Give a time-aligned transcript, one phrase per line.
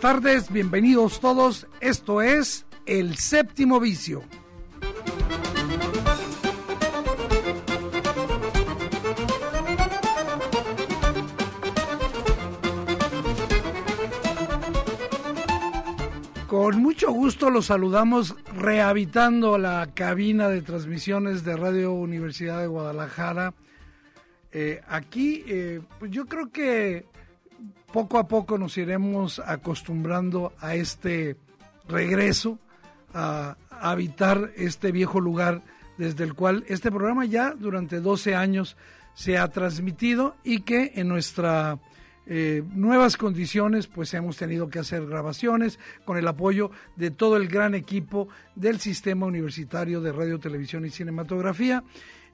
[0.00, 1.66] Buenas tardes, bienvenidos todos.
[1.80, 4.22] Esto es El Séptimo Vicio.
[16.46, 23.52] Con mucho gusto los saludamos rehabitando la cabina de transmisiones de Radio Universidad de Guadalajara.
[24.52, 27.06] Eh, aquí, eh, pues yo creo que
[27.92, 31.36] poco a poco nos iremos acostumbrando a este
[31.88, 32.58] regreso,
[33.14, 35.62] a, habitar este viejo lugar
[35.98, 38.76] desde el cual este programa ya durante 12 años
[39.14, 41.78] se ha transmitido y que en nuestras
[42.26, 47.48] eh, nuevas condiciones pues hemos tenido que hacer grabaciones con el apoyo de todo el
[47.48, 51.84] gran equipo del sistema universitario de radio, televisión y cinematografía.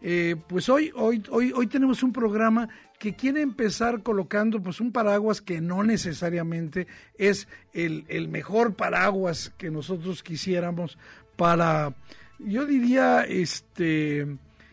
[0.06, 4.92] Eh, pues hoy, hoy, hoy, hoy tenemos un programa que quiere empezar colocando pues un
[4.92, 10.98] paraguas que no necesariamente es el, el mejor paraguas que nosotros quisiéramos
[11.36, 11.94] para,
[12.38, 14.27] yo diría, este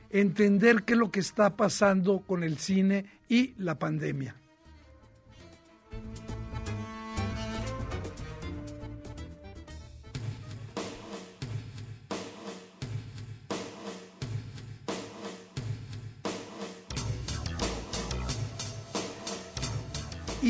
[0.09, 4.35] entender qué es lo que está pasando con el cine y la pandemia.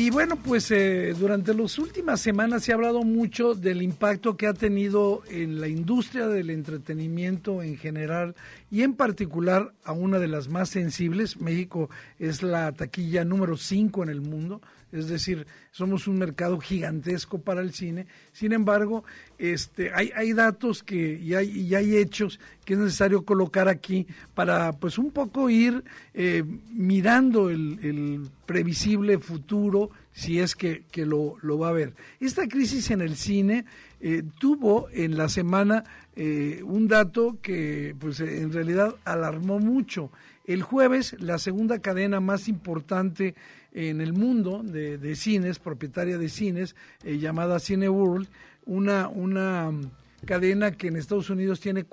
[0.02, 4.48] Y bueno, pues eh, durante las últimas semanas se ha hablado mucho del impacto que
[4.48, 8.34] ha tenido en la industria del entretenimiento en general
[8.68, 11.40] y en particular a una de las más sensibles.
[11.40, 14.60] México es la taquilla número 5 en el mundo,
[14.92, 18.06] es decir, somos un mercado gigantesco para el cine.
[18.32, 19.04] Sin embargo,
[19.38, 24.06] este, hay, hay datos que, y, hay, y hay hechos que es necesario colocar aquí
[24.34, 25.82] para pues un poco ir
[26.14, 31.94] eh, mirando el, previsible futuro si es que, lo, lo, va a ver.
[32.20, 33.64] Esta crisis en el cine
[34.00, 40.10] eh, tuvo en la semana eh, un dato que pues en realidad alarmó mucho.
[40.44, 43.34] El jueves, la segunda cadena más importante
[43.72, 48.28] en el mundo de, cines, propietaria de cines, eh, llamada Cine World,
[48.66, 49.90] una, una mm,
[50.26, 51.86] cadena que en Estados Unidos tiene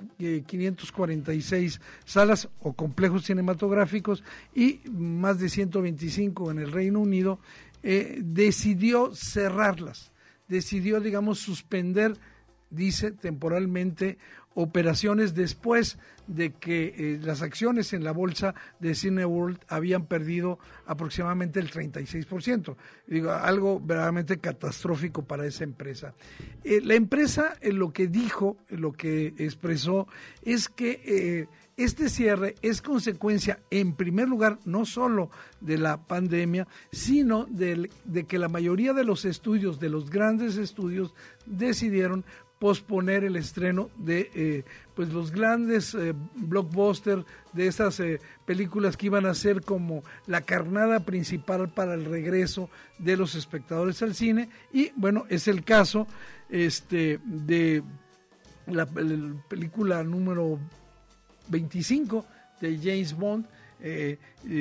[0.46, 4.22] 546 eh, salas o complejos cinematográficos
[4.54, 7.40] y más de 125 en el Reino Unido,
[7.82, 10.12] eh, decidió cerrarlas,
[10.48, 12.14] decidió, digamos, suspender,
[12.68, 14.18] dice temporalmente,
[14.54, 21.60] operaciones después de que eh, las acciones en la bolsa de Cineworld habían perdido aproximadamente
[21.60, 22.76] el 36%.
[23.06, 26.14] Digo, algo verdaderamente catastrófico para esa empresa.
[26.62, 30.06] Eh, la empresa eh, lo que dijo, lo que expresó,
[30.42, 37.46] es que este cierre es consecuencia, en primer lugar, no solo de la pandemia, sino
[37.48, 37.88] de
[38.28, 41.14] que la mayoría de los estudios, de los grandes estudios,
[41.46, 42.24] decidieron
[42.60, 49.06] posponer el estreno de eh, pues los grandes eh, blockbusters de esas eh, películas que
[49.06, 54.50] iban a ser como la carnada principal para el regreso de los espectadores al cine.
[54.74, 56.06] Y bueno es el caso
[56.50, 57.82] este de
[58.66, 60.58] la, película número
[61.48, 62.26] 25
[62.60, 63.46] de James Bond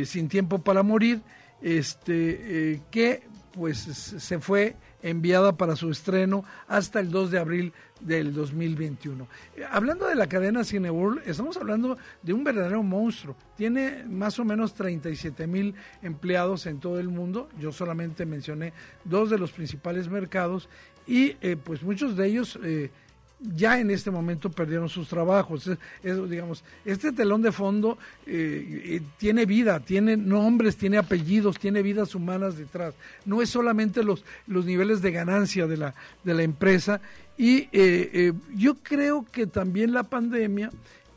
[0.06, 1.20] sin tiempo para morir
[1.62, 8.34] este que pues se fue enviada para su estreno hasta el 2 de abril del
[8.34, 9.28] 2021.
[9.72, 13.36] Hablando de la cadena Cineworld, estamos hablando de un verdadero monstruo.
[13.56, 17.50] Tiene más o menos 37 mil empleados en todo el mundo.
[17.60, 18.74] Yo solamente mencioné
[19.04, 20.70] dos de los principales mercados
[21.08, 22.60] y eh, pues muchos de ellos...
[22.64, 22.92] Eh,
[23.40, 25.70] ya en este momento perdieron sus trabajos.
[26.04, 32.16] digamos, este telón de fondo eh, eh, tiene vida, tiene nombres, tiene apellidos, tiene vidas
[32.16, 32.94] humanas detrás.
[33.26, 35.94] No es solamente los, los niveles de ganancia de la,
[36.24, 37.02] de la empresa.
[37.38, 40.72] Y eh, yo creo que también la pandemia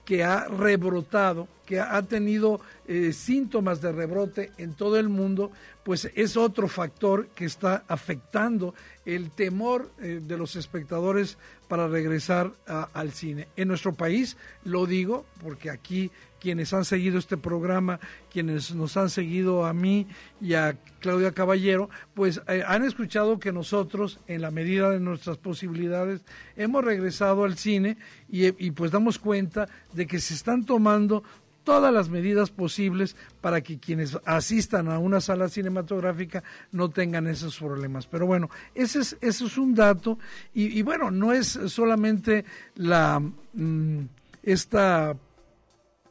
[0.04, 5.50] que ha rebrotado, que ha tenido eh, síntomas de rebrote en todo el mundo,
[5.84, 8.74] pues es otro factor que está afectando
[9.04, 11.38] el temor de los espectadores
[11.72, 13.48] para regresar al cine.
[13.56, 17.98] En nuestro país, lo digo, porque aquí quienes han seguido este programa,
[18.30, 20.06] quienes nos han seguido a mí
[20.38, 25.38] y a Claudia Caballero, pues eh, han escuchado que nosotros, en la medida de nuestras
[25.38, 26.20] posibilidades,
[26.56, 27.96] hemos regresado al cine
[28.28, 31.22] y pues damos cuenta de que se están tomando
[31.64, 37.58] todas las medidas posibles para que quienes asistan a una sala cinematográfica no tengan esos
[37.58, 38.06] problemas.
[38.06, 40.18] Pero bueno, ese es, ese es un dato
[40.54, 42.44] y, bueno, no es solamente
[42.76, 43.20] la
[43.52, 44.00] mm,
[44.42, 45.16] esta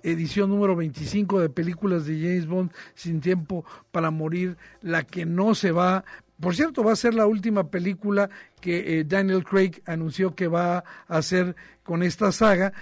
[0.03, 5.53] edición número 25 de películas de James Bond sin tiempo para morir, la que no
[5.53, 6.03] se va
[6.41, 8.27] por cierto, va a ser la última película
[8.59, 12.73] que eh, Daniel Craig anunció que va a hacer con esta saga,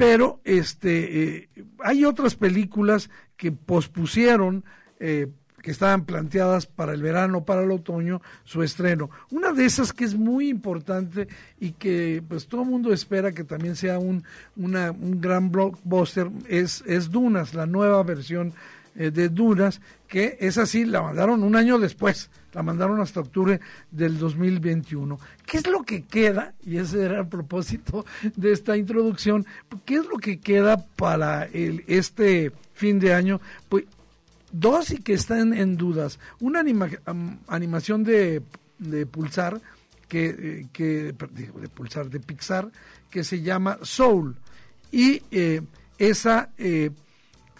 [0.00, 1.48] pero este eh,
[1.84, 4.64] hay otras películas que pospusieron
[4.98, 5.28] eh,
[5.62, 9.10] que estaban planteadas para el verano, para el otoño, su estreno.
[9.30, 13.44] Una de esas que es muy importante y que pues todo el mundo espera que
[13.44, 14.24] también sea un,
[14.56, 18.54] una, un gran blockbuster es, es Dunas, la nueva versión
[18.96, 23.60] eh, de Dunas, que es así, la mandaron un año después, la mandaron hasta octubre
[23.90, 25.18] del 2021.
[25.46, 26.54] ¿Qué es lo que queda?
[26.64, 28.04] Y ese era el propósito
[28.36, 29.46] de esta introducción.
[29.84, 33.40] ¿Qué es lo que queda para el, este fin de año?
[33.68, 33.84] Pues
[34.52, 36.18] dos y que están en dudas.
[36.40, 36.64] Una
[37.48, 38.42] animación de,
[38.78, 39.60] de Pulsar,
[40.08, 42.70] que, eh, que, de Pulsar, de Pixar,
[43.10, 44.36] que se llama Soul.
[44.90, 45.62] Y eh,
[45.98, 46.90] esa eh,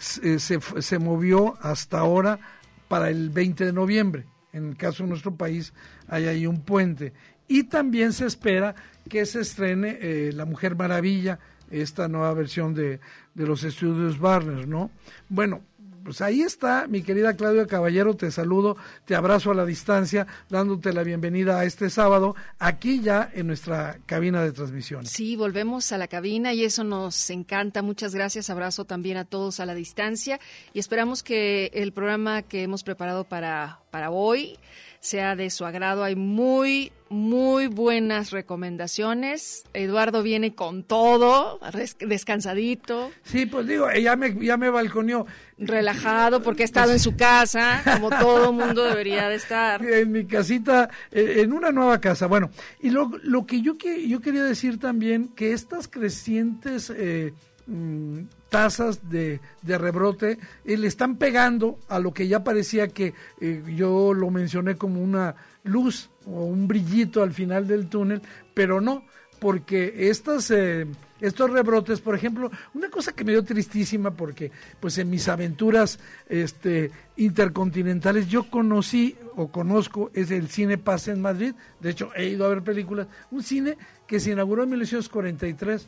[0.01, 2.39] se, se, movió hasta ahora
[2.87, 4.25] para el 20 de noviembre.
[4.51, 5.73] En el caso de nuestro país
[6.07, 7.13] hay ahí un puente.
[7.47, 8.75] Y también se espera
[9.09, 11.39] que se estrene eh, La Mujer Maravilla,
[11.69, 12.99] esta nueva versión de,
[13.33, 14.91] de los estudios Barner, ¿no?
[15.29, 15.61] Bueno,
[16.03, 20.93] pues ahí está, mi querida Claudia Caballero, te saludo, te abrazo a la distancia, dándote
[20.93, 25.05] la bienvenida a este sábado, aquí ya en nuestra cabina de transmisión.
[25.05, 27.81] Sí, volvemos a la cabina y eso nos encanta.
[27.81, 30.39] Muchas gracias, abrazo también a todos a la distancia
[30.73, 34.57] y esperamos que el programa que hemos preparado para, para hoy
[34.99, 36.03] sea de su agrado.
[36.03, 39.65] Hay muy, muy buenas recomendaciones.
[39.73, 41.59] Eduardo viene con todo,
[41.99, 43.11] descansadito.
[43.23, 45.27] Sí, pues digo, ya me, ya me balconeó.
[45.57, 49.85] Relajado porque ha estado en su casa, como todo mundo debería de estar.
[49.91, 52.27] En mi casita, eh, en una nueva casa.
[52.27, 52.49] Bueno,
[52.79, 56.91] y lo, lo que yo, yo quería decir también, que estas crecientes...
[56.95, 57.33] Eh,
[57.67, 58.21] mm,
[58.51, 63.63] tasas de, de rebrote eh, le están pegando a lo que ya parecía que eh,
[63.75, 68.21] yo lo mencioné como una luz o un brillito al final del túnel,
[68.53, 69.03] pero no,
[69.39, 70.85] porque estas, eh,
[71.19, 75.99] estos rebrotes, por ejemplo, una cosa que me dio tristísima porque pues en mis aventuras
[76.29, 82.25] este, intercontinentales yo conocí o conozco es el Cine Paz en Madrid, de hecho he
[82.25, 83.77] ido a ver películas, un cine
[84.07, 85.87] que se inauguró en 1943.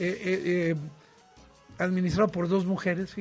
[0.00, 0.74] Eh, eh,
[1.78, 3.14] administrado por dos mujeres,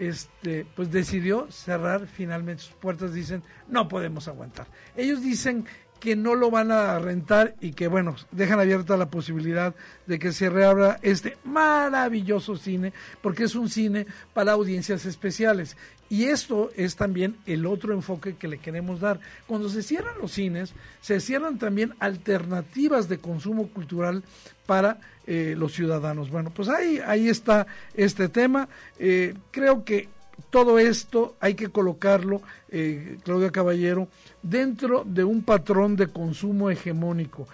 [0.00, 3.12] este, pues decidió cerrar finalmente sus puertas.
[3.12, 4.66] Dicen, no podemos aguantar.
[4.96, 5.66] Ellos dicen
[6.00, 9.74] que no lo van a rentar y que, bueno, dejan abierta la posibilidad
[10.06, 12.92] de que se reabra este maravilloso cine,
[13.22, 15.76] porque es un cine para audiencias especiales.
[16.08, 19.20] Y esto es también el otro enfoque que le queremos dar.
[19.46, 24.24] Cuando se cierran los cines, se cierran también alternativas de consumo cultural
[24.66, 26.30] para eh, los ciudadanos.
[26.30, 28.68] Bueno, pues ahí, ahí está este tema.
[28.98, 30.08] Eh, creo que
[30.48, 34.08] todo esto hay que colocarlo, eh, Claudia Caballero,
[34.42, 37.46] dentro de un patrón de consumo hegemónico,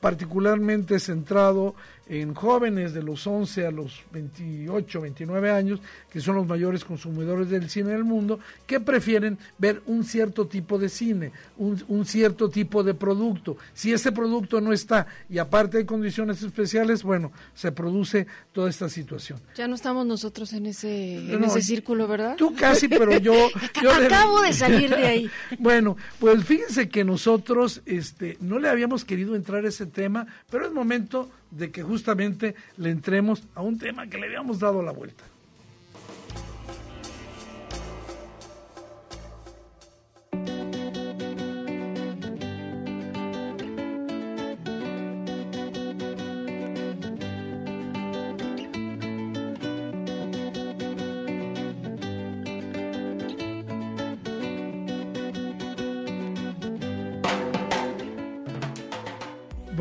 [0.00, 1.74] particularmente centrado
[2.08, 7.50] en jóvenes de los 11 a los 28, 29 años, que son los mayores consumidores
[7.50, 12.84] del cine del mundo, que prefieren ver un cierto tipo de cine, un, cierto tipo
[12.84, 13.56] de producto.
[13.74, 18.88] Si ese producto no está y aparte hay condiciones especiales, bueno, se produce toda esta
[18.88, 19.40] situación.
[19.56, 22.36] Ya no estamos nosotros en ese, en ese círculo, ¿verdad?
[22.36, 23.34] Tú casi, pero yo...
[23.82, 25.30] yo Acabo de salir de ahí.
[25.58, 30.66] bueno, pues fíjense que nosotros este, no le habíamos querido entrar a ese tema, pero
[30.66, 34.92] es momento de que justamente le entremos a un tema que le habíamos dado la
[34.92, 35.24] vuelta.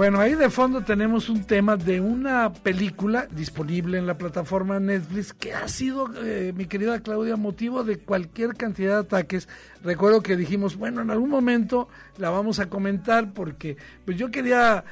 [0.06, 5.34] Bueno, ahí de fondo tenemos un tema de una película disponible en la plataforma Netflix
[5.34, 9.50] que ha sido, eh, mi querida Claudia, motivo de cualquier cantidad de ataques.
[9.84, 11.88] Recuerdo que dijimos, bueno, en algún momento
[12.20, 14.84] la vamos a comentar porque pues yo quería,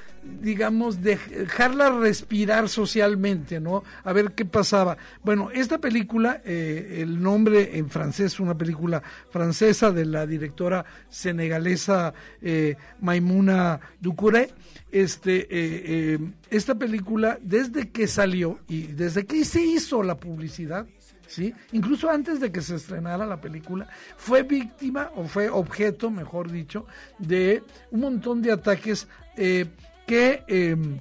[0.41, 3.83] digamos, dejarla respirar socialmente, ¿no?
[4.03, 4.97] A ver qué pasaba.
[5.23, 12.13] Bueno, esta película, eh, el nombre en francés, una película francesa de la directora senegalesa
[12.41, 14.49] eh, Maimuna Ducouré,
[14.93, 16.19] este, eh, eh,
[16.51, 20.85] esta película, desde que salió y desde que se hizo la publicidad,
[21.25, 21.53] ¿sí?
[21.71, 23.87] incluso antes de que se estrenara la película,
[24.17, 26.85] fue víctima o fue objeto, mejor dicho,
[27.17, 29.65] de un montón de ataques eh,
[30.05, 30.99] que em,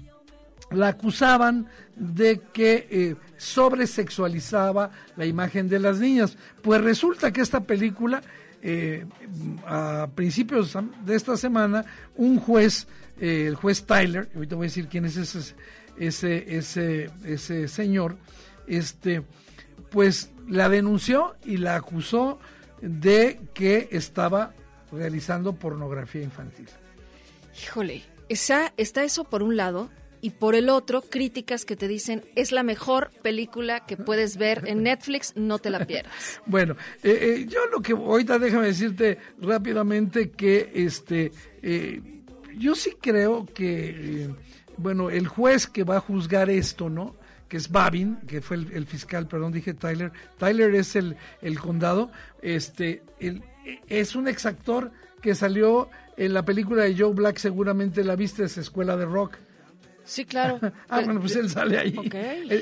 [0.70, 1.66] la acusaban
[1.96, 6.38] de que sobresexualizaba la imagen de las niñas.
[6.62, 8.22] Pues resulta que esta película,
[9.66, 11.84] a principios de esta semana,
[12.16, 12.86] un juez
[13.22, 15.54] eh, el juez Tyler, ahorita voy a decir quién es ese,
[15.96, 18.16] ese, ese, ese señor,
[18.66, 19.22] este,
[19.90, 22.40] pues la denunció y la acusó
[22.80, 24.54] de que estaba
[24.90, 26.66] realizando pornografía infantil.
[27.62, 32.24] Híjole, esa, está eso por un lado, y por el otro, críticas que te dicen
[32.36, 36.40] es la mejor película que puedes ver en Netflix, no te la pierdas.
[36.46, 41.32] bueno, eh, eh, yo lo que ahorita déjame decirte rápidamente que este
[42.58, 44.34] yo sí creo que, eh,
[44.76, 47.16] bueno, el juez que va a juzgar esto, ¿no?
[47.48, 50.10] que es Babin, que fue el, fiscal, perdón, dije Tyler.
[50.38, 52.10] Tyler es el, el condado.
[52.40, 53.42] Este, el,
[53.88, 58.58] es un exactor que salió en la película de Joe Black, seguramente la viste, es
[58.58, 59.36] Escuela de Rock.
[60.04, 60.58] Sí, claro.
[60.88, 61.94] ah, bueno, pues él sale ahí.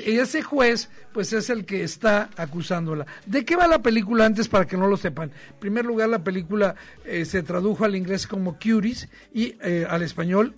[0.05, 3.05] Y ese juez, pues es el que está acusándola.
[3.25, 5.31] ¿De qué va la película antes para que no lo sepan?
[5.53, 10.03] En primer lugar, la película eh, se tradujo al inglés como Cuties y eh, al
[10.03, 10.55] español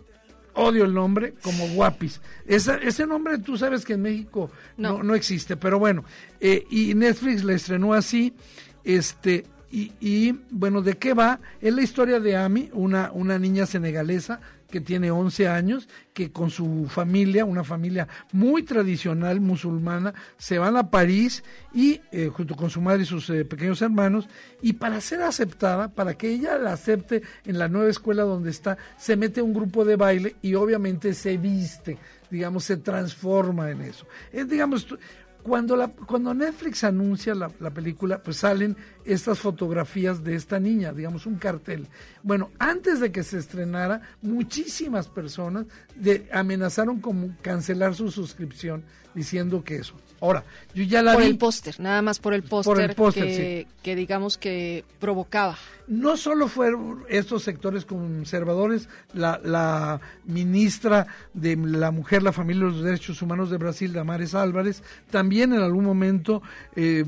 [0.55, 2.21] odio el nombre, como Guapis.
[2.45, 6.03] ese nombre tú sabes que en México no, no, existe, pero bueno,
[6.39, 8.35] eh, y Netflix la estrenó así,
[8.83, 11.39] este, y, y, bueno, ¿de qué va?
[11.60, 14.39] Es la historia de Ami, una, una niña senegalesa
[14.70, 20.77] que tiene 11 años, que con su familia, una familia muy tradicional musulmana, se van
[20.77, 24.30] a París y eh, junto con su madre y sus eh, pequeños hermanos,
[24.62, 28.77] y para ser aceptada, para que ella la acepte en la nueva escuela donde está,
[28.98, 31.98] se mete un grupo de baile y obviamente se viste,
[32.30, 34.06] digamos, se transforma en eso.
[34.32, 34.88] Es, digamos,
[35.43, 40.93] cuando, la, cuando Netflix anuncia la, la, película, pues salen estas fotografías de esta niña,
[40.93, 41.88] digamos, un cartel.
[42.23, 48.83] Bueno, antes de que se estrenara, muchísimas personas de, amenazaron con cancelar su suscripción
[49.13, 49.95] diciendo que eso.
[50.21, 54.38] Ahora, yo ya la por el póster, nada más por el póster que, que digamos
[54.38, 55.57] que provocaba.
[55.88, 62.72] No solo fueron estos sectores conservadores, la, la ministra de la Mujer, la Familia y
[62.72, 66.42] los Derechos Humanos de Brasil, Damares Álvarez, también en algún momento
[66.75, 67.06] eh,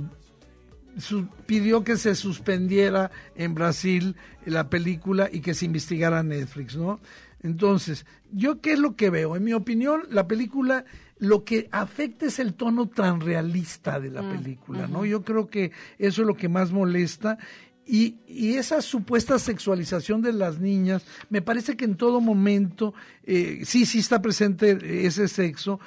[1.46, 4.16] pidió que se suspendiera en Brasil
[4.46, 7.00] la película y que se investigara Netflix, ¿no?
[7.42, 9.36] Entonces, ¿yo qué es lo que veo?
[9.36, 10.86] En mi opinión, la película
[11.20, 15.06] lo que afecta es el tono tan realista de la mm, película, ¿no?
[15.06, 17.38] Yo creo que eso es lo que más molesta
[17.86, 23.62] y, y, esa supuesta sexualización de las niñas, me parece que en todo momento eh,
[23.64, 25.80] sí, sí está presente ese sexo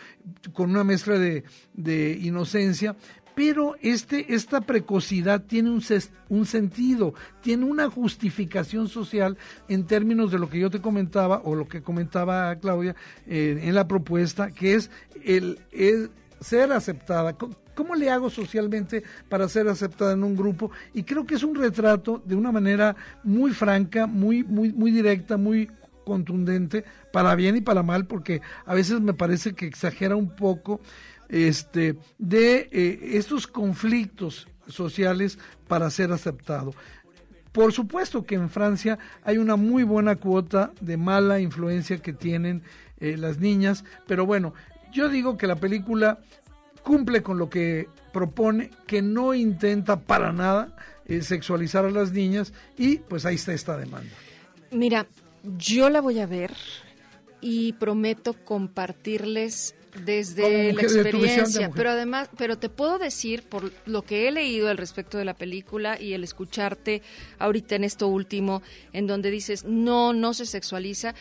[0.52, 2.94] con una mezcla de, de inocencia,
[3.38, 5.80] pero este, esta precocidad tiene un,
[6.28, 9.38] un, sentido, tiene una justificación social
[9.68, 12.96] en términos de lo que yo te comentaba o lo que comentaba Claudia
[13.28, 14.90] eh, en la propuesta, que es
[15.24, 15.60] el,
[16.40, 17.36] ser aceptada.
[17.78, 20.72] ¿Cómo le hago socialmente para ser aceptada en un grupo?
[20.94, 25.36] Y creo que es un retrato de una manera muy franca, muy, muy, muy directa,
[25.36, 25.70] muy
[26.04, 30.80] contundente, para bien y para mal, porque a veces me parece que exagera un poco
[31.28, 36.74] este, de eh, estos conflictos sociales para ser aceptado.
[37.52, 42.64] Por supuesto que en Francia hay una muy buena cuota de mala influencia que tienen
[42.98, 44.52] eh, las niñas, pero bueno,
[44.92, 46.18] yo digo que la película
[46.88, 52.54] cumple con lo que propone, que no intenta para nada eh, sexualizar a las niñas
[52.78, 54.10] y pues ahí está esta demanda.
[54.70, 55.06] Mira,
[55.58, 56.50] yo la voy a ver
[57.42, 64.26] y prometo compartirles desde la experiencia, pero además, pero te puedo decir por lo que
[64.26, 67.02] he leído al respecto de la película y el escucharte
[67.38, 68.62] ahorita en esto último,
[68.94, 71.14] en donde dices no, no se sexualiza.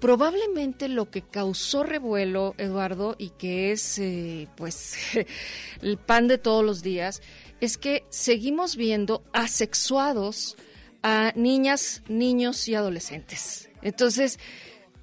[0.00, 4.96] Probablemente lo que causó revuelo, Eduardo, y que es eh, pues
[5.82, 7.22] el pan de todos los días,
[7.60, 10.56] es que seguimos viendo asexuados
[11.02, 13.70] a niñas, niños y adolescentes.
[13.82, 14.38] Entonces,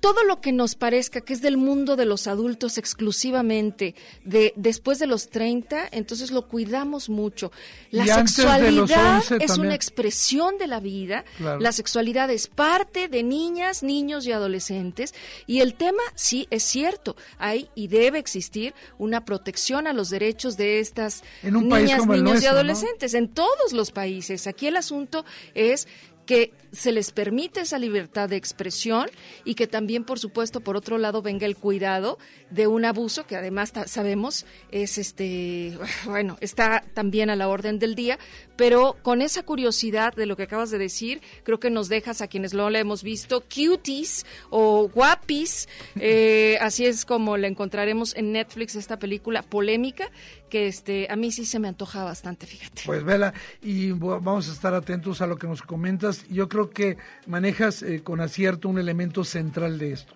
[0.03, 3.95] todo lo que nos parezca que es del mundo de los adultos exclusivamente,
[4.25, 7.53] de después de los 30, entonces lo cuidamos mucho.
[7.89, 14.27] La sexualidad es una expresión de la vida, la sexualidad es parte de niñas, niños
[14.27, 15.15] y adolescentes,
[15.48, 20.57] y el tema sí es cierto, hay y debe existir una protección a los derechos
[20.57, 24.48] de estas niñas, niños y adolescentes en todos los países.
[24.48, 25.88] Aquí el asunto es
[26.25, 29.09] que se les permite esa libertad de expresión
[29.45, 32.17] y que también, por supuesto, por otro lado, venga el cuidado
[32.49, 37.95] de un abuso que además sabemos es este, bueno, está también a la orden del
[37.95, 38.19] día,
[38.55, 42.27] pero con esa curiosidad de lo que acabas de decir, creo que nos dejas a
[42.27, 48.75] quienes lo hemos visto, cuties o guapis, eh, así es como la encontraremos en Netflix,
[48.75, 50.09] esta película polémica,
[50.49, 52.83] que este, a mí sí se me antoja bastante, fíjate.
[52.85, 56.27] Pues vela, y vamos a estar atentos a lo que nos comentas.
[56.29, 60.13] Yo creo que manejas eh, con acierto un elemento central de esto.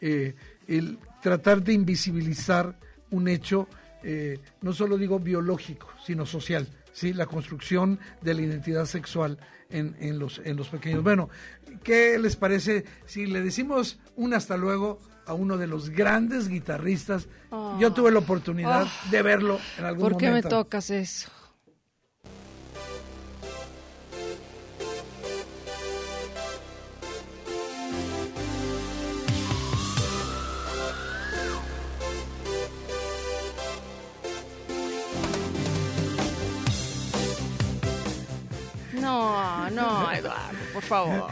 [0.00, 0.34] Eh,
[0.66, 2.78] el tratar de invisibilizar
[3.10, 3.68] un hecho,
[4.02, 7.12] eh, no solo digo biológico, sino social, ¿sí?
[7.12, 9.38] la construcción de la identidad sexual
[9.70, 11.02] en, en, los, en los pequeños.
[11.02, 11.28] Bueno,
[11.82, 17.28] ¿qué les parece si le decimos un hasta luego a uno de los grandes guitarristas?
[17.78, 19.10] Yo tuve la oportunidad oh.
[19.10, 20.18] de verlo en algún momento.
[20.18, 21.30] ¿Por qué me tocas eso?
[40.72, 41.28] Por favor.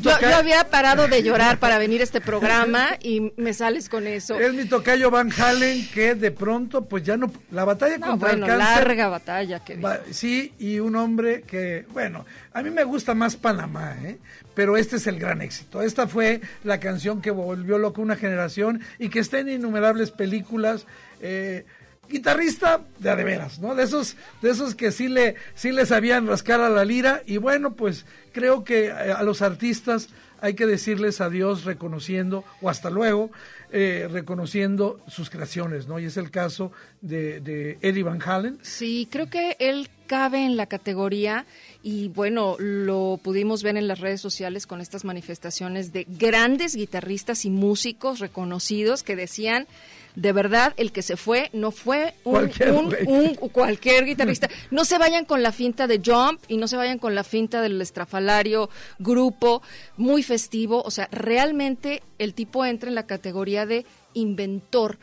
[0.00, 4.38] yo, había parado de llorar para venir a este programa y me sales con eso.
[4.38, 7.30] Es mi tocayo Van Halen que de pronto, pues ya no.
[7.50, 8.58] La batalla contra el cáncer.
[8.58, 9.64] larga batalla.
[9.64, 9.78] que
[10.10, 14.18] Sí, y un hombre que, bueno, a mí me gusta más Panamá, ¿eh?
[14.54, 15.82] pero este es el gran éxito.
[15.82, 20.86] Esta fue la canción que volvió loco una generación y que está en innumerables películas.
[21.20, 21.64] Eh,
[22.08, 23.74] guitarrista de a de veras, ¿no?
[23.74, 27.36] De esos, de esos que sí le, sí le sabían rascar a la lira y
[27.38, 30.08] bueno, pues creo que eh, a los artistas
[30.42, 33.30] hay que decirles adiós reconociendo, o hasta luego,
[33.70, 36.00] eh, reconociendo sus creaciones, ¿no?
[36.00, 38.58] Y es el caso de, de Eddie Van Halen.
[38.60, 41.46] Sí, creo que él cabe en la categoría
[41.82, 47.44] y bueno, lo pudimos ver en las redes sociales con estas manifestaciones de grandes guitarristas
[47.44, 49.68] y músicos reconocidos que decían
[50.14, 54.48] de verdad, el que se fue no fue un cualquier, un, cualquier guitarrista.
[54.70, 57.62] No se vayan con la finta de Jump y no se vayan con la finta
[57.62, 59.62] del estrafalario grupo,
[59.96, 60.82] muy festivo.
[60.82, 64.98] O sea, realmente el tipo entra en la categoría de inventor.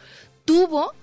[0.46, 0.94] Tuvo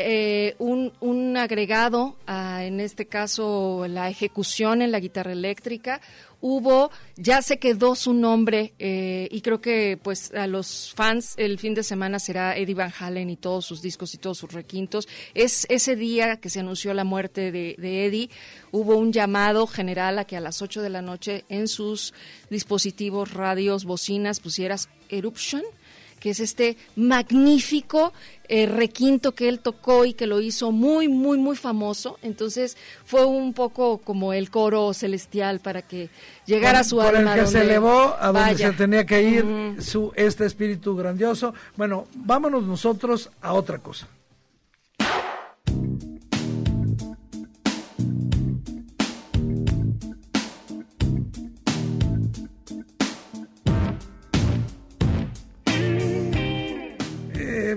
[0.00, 6.00] eh, un, un, agregado, en este caso la ejecución en la guitarra eléctrica,
[6.40, 11.58] hubo, ya se quedó su nombre eh, y creo que pues a los fans el
[11.58, 15.08] fin de semana será Eddie Van Halen y todos sus discos y todos sus requintos.
[15.34, 18.30] Es ese día que se anunció la muerte de, de Eddie,
[18.72, 22.14] hubo un llamado general a que a las 8 de la noche en sus
[22.48, 25.62] dispositivos, radios, bocinas pusieras Eruption
[26.20, 28.12] que es este magnífico
[28.48, 32.18] eh, requinto que él tocó y que lo hizo muy, muy, muy famoso.
[32.22, 36.10] Entonces fue un poco como el coro celestial para que
[36.46, 37.34] llegara a su por alma.
[37.34, 41.54] el que se elevó a donde se tenía que ir su, este espíritu grandioso.
[41.76, 44.06] Bueno, vámonos nosotros a otra cosa.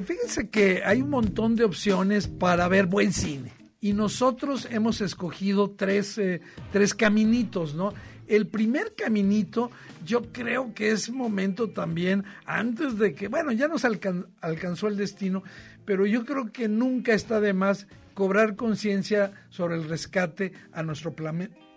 [0.04, 3.54] Fíjense que hay un montón de opciones para ver buen cine.
[3.80, 7.94] Y nosotros hemos escogido tres, eh, tres caminitos, ¿no?
[8.28, 9.70] El primer caminito,
[10.06, 15.44] yo creo que es momento también, antes de que, bueno, ya nos alcanzó el destino,
[15.84, 21.14] pero yo creo que nunca está de más cobrar conciencia sobre el rescate a nuestro,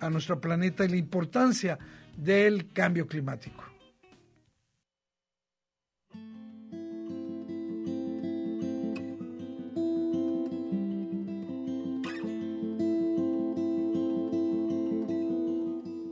[0.01, 1.79] a nuestro planeta y la importancia
[2.17, 3.76] del cambio climático.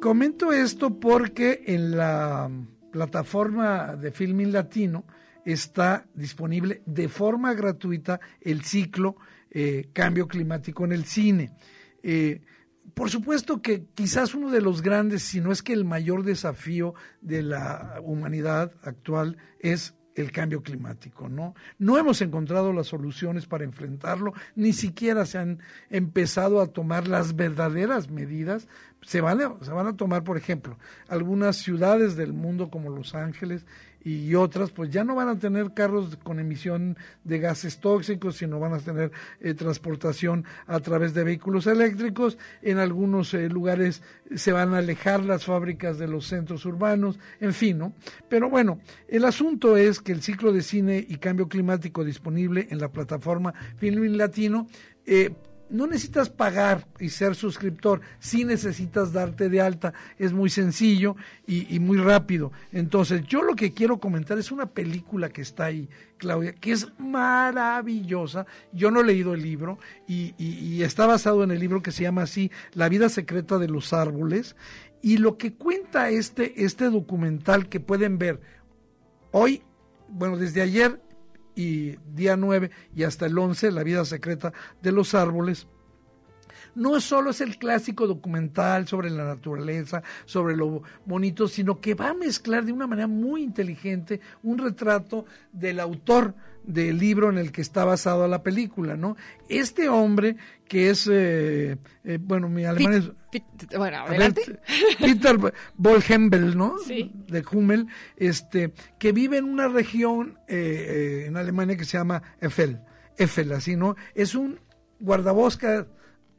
[0.04, 2.50] Comento esto porque en la
[2.92, 5.06] plataforma de Filmin Latino
[5.46, 9.16] está disponible de forma gratuita el ciclo
[9.50, 11.52] eh, Cambio Climático en el cine.
[12.02, 12.42] Eh,
[12.92, 16.92] por supuesto que quizás uno de los grandes, si no es que el mayor desafío
[17.22, 21.54] de la humanidad actual es el cambio climático, ¿no?
[21.78, 25.58] No hemos encontrado las soluciones para enfrentarlo, ni siquiera se han
[25.90, 28.68] empezado a tomar las verdaderas medidas.
[29.02, 33.66] Se van a, tomar, por ejemplo, algunas ciudades del mundo como Los Ángeles
[34.04, 38.60] y otras, pues ya no van a tener carros con emisión de gases tóxicos, sino
[38.60, 42.36] van a tener eh, transportación a través de vehículos eléctricos.
[42.60, 44.02] En algunos eh, lugares
[44.34, 47.94] se van a alejar las fábricas de los centros urbanos, en fin, ¿no?
[48.28, 52.78] Pero bueno, el asunto es que el ciclo de cine y cambio climático disponible en
[52.78, 54.66] la plataforma Filmin Latino
[55.06, 55.34] eh,
[55.74, 61.78] no necesitas pagar y ser suscriptor, sí necesitas darte de alta, es muy sencillo y,
[61.80, 62.52] muy rápido.
[62.72, 66.88] Entonces, yo lo que quiero comentar es una película que está ahí, Claudia, que es
[66.98, 68.46] maravillosa.
[68.72, 72.04] Yo no he leído el libro y, y está basado en el libro que se
[72.04, 74.54] llama así, La vida secreta de los árboles.
[75.02, 78.40] Y lo que cuenta este, este documental que pueden ver
[79.32, 79.62] hoy,
[80.08, 81.00] bueno, desde ayer
[81.54, 85.66] y día 9 y hasta el 11, La vida secreta de los árboles,
[86.74, 92.10] no solo es el clásico documental sobre la naturaleza, sobre lo bonito, sino que va
[92.10, 96.34] a mezclar de una manera muy inteligente un retrato del autor
[96.64, 99.16] del libro en el que está basada la película, ¿no?
[99.48, 103.76] Este hombre que es, eh, eh, bueno, mi alemán es...
[103.76, 104.60] bueno, adelante.
[104.98, 105.36] Peter
[105.76, 106.78] Bolhembel, ¿no?
[106.78, 107.12] Sí.
[107.28, 112.80] De Hummel, este, que vive en una región eh, en Alemania que se llama Eiffel,
[113.18, 113.94] Eiffel, así, ¿no?
[114.14, 114.58] Es un
[115.00, 115.86] guardabosca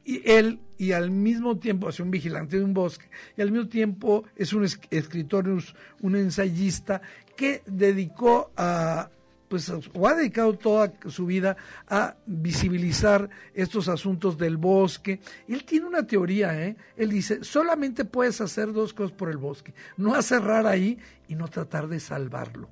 [0.06, 3.68] y él y al mismo tiempo es un vigilante de un bosque y al mismo
[3.68, 5.46] tiempo es un escritor,
[6.00, 7.02] un ensayista
[7.36, 9.10] que dedicó a
[9.48, 11.56] pues o ha dedicado toda su vida
[11.88, 15.20] a visibilizar estos asuntos del bosque.
[15.46, 16.76] Él tiene una teoría, ¿eh?
[16.96, 21.46] Él dice, solamente puedes hacer dos cosas por el bosque, no cerrar ahí y no
[21.46, 22.68] tratar de salvarlo.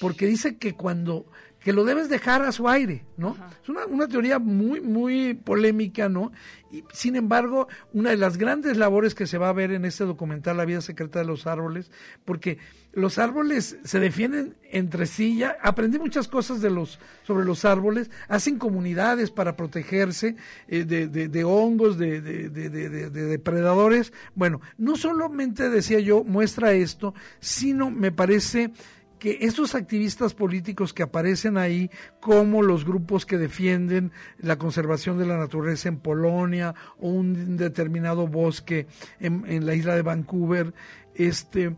[0.00, 1.26] Porque dice que cuando
[1.60, 3.36] que lo debes dejar a su aire, ¿no?
[3.62, 6.32] Es una, una, teoría muy, muy polémica, ¿no?
[6.72, 10.04] Y sin embargo, una de las grandes labores que se va a ver en este
[10.04, 11.90] documental, La vida secreta de los árboles,
[12.24, 12.58] porque
[12.92, 18.10] los árboles se defienden entre sí, ya aprendí muchas cosas de los, sobre los árboles,
[18.28, 24.12] hacen comunidades para protegerse eh, de, de, de, hongos, de, de depredadores.
[24.34, 28.72] Bueno, no solamente decía yo, muestra esto, sino me parece
[29.20, 35.26] que estos activistas políticos que aparecen ahí, como los grupos que defienden la conservación de
[35.26, 38.88] la naturaleza en Polonia o un determinado bosque
[39.20, 40.74] en, en la isla de Vancouver,
[41.14, 41.76] este,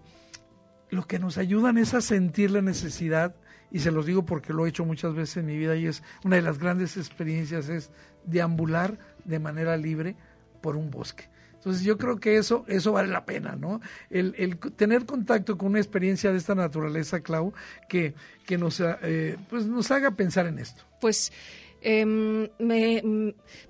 [0.88, 3.34] lo que nos ayudan es a sentir la necesidad,
[3.70, 6.02] y se los digo porque lo he hecho muchas veces en mi vida y es
[6.24, 7.90] una de las grandes experiencias es
[8.24, 10.14] deambular de manera libre
[10.60, 11.31] por un bosque.
[11.62, 13.80] Entonces yo creo que eso, eso vale la pena, ¿no?
[14.10, 17.52] El, el tener contacto con una experiencia de esta naturaleza, Clau,
[17.88, 20.82] que, que nos, eh, pues nos haga pensar en esto.
[21.00, 21.32] Pues
[21.80, 23.00] em, me,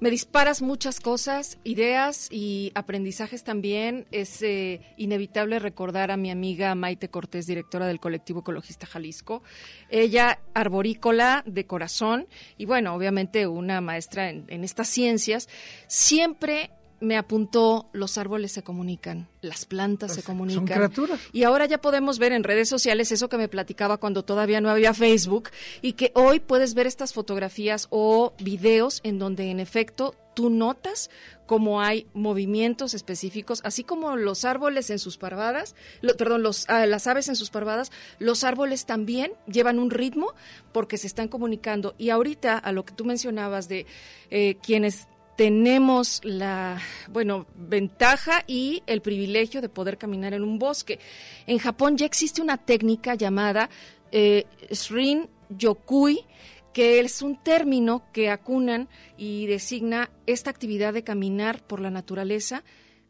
[0.01, 4.07] me, disparas muchas cosas, ideas y aprendizajes también.
[4.11, 9.43] Es eh, inevitable recordar a mi amiga Maite Cortés, directora del colectivo ecologista Jalisco.
[9.91, 12.27] Ella, arborícola de corazón
[12.57, 15.51] y bueno, obviamente una maestra en estas ciencias,
[15.89, 16.71] siempre
[17.03, 20.67] me apuntó, los árboles se comunican, las plantas se comunican.
[20.67, 21.21] Son criaturas.
[21.33, 24.71] Y ahora ya podemos ver en redes sociales eso que me platicaba cuando todavía no
[24.71, 25.51] había Facebook
[25.83, 31.11] y que hoy puedes ver estas fotografías o videos en donde en efecto tú notas
[31.47, 35.75] cómo hay movimientos específicos, así como los árboles en sus parvadas,
[36.17, 40.33] perdón, los, ah, las aves en sus parvadas, los árboles también llevan un ritmo
[40.73, 41.95] porque se están comunicando.
[41.99, 43.87] Y ahorita a lo que tú mencionabas de
[44.31, 50.99] eh, quienes tenemos la, bueno, ventaja y el privilegio de poder caminar en un bosque.
[51.47, 53.71] En Japón ya existe una técnica llamada
[54.11, 56.27] eh, Shrin Yokui,
[56.73, 62.63] que es un término que acunan y designa esta actividad de caminar por la naturaleza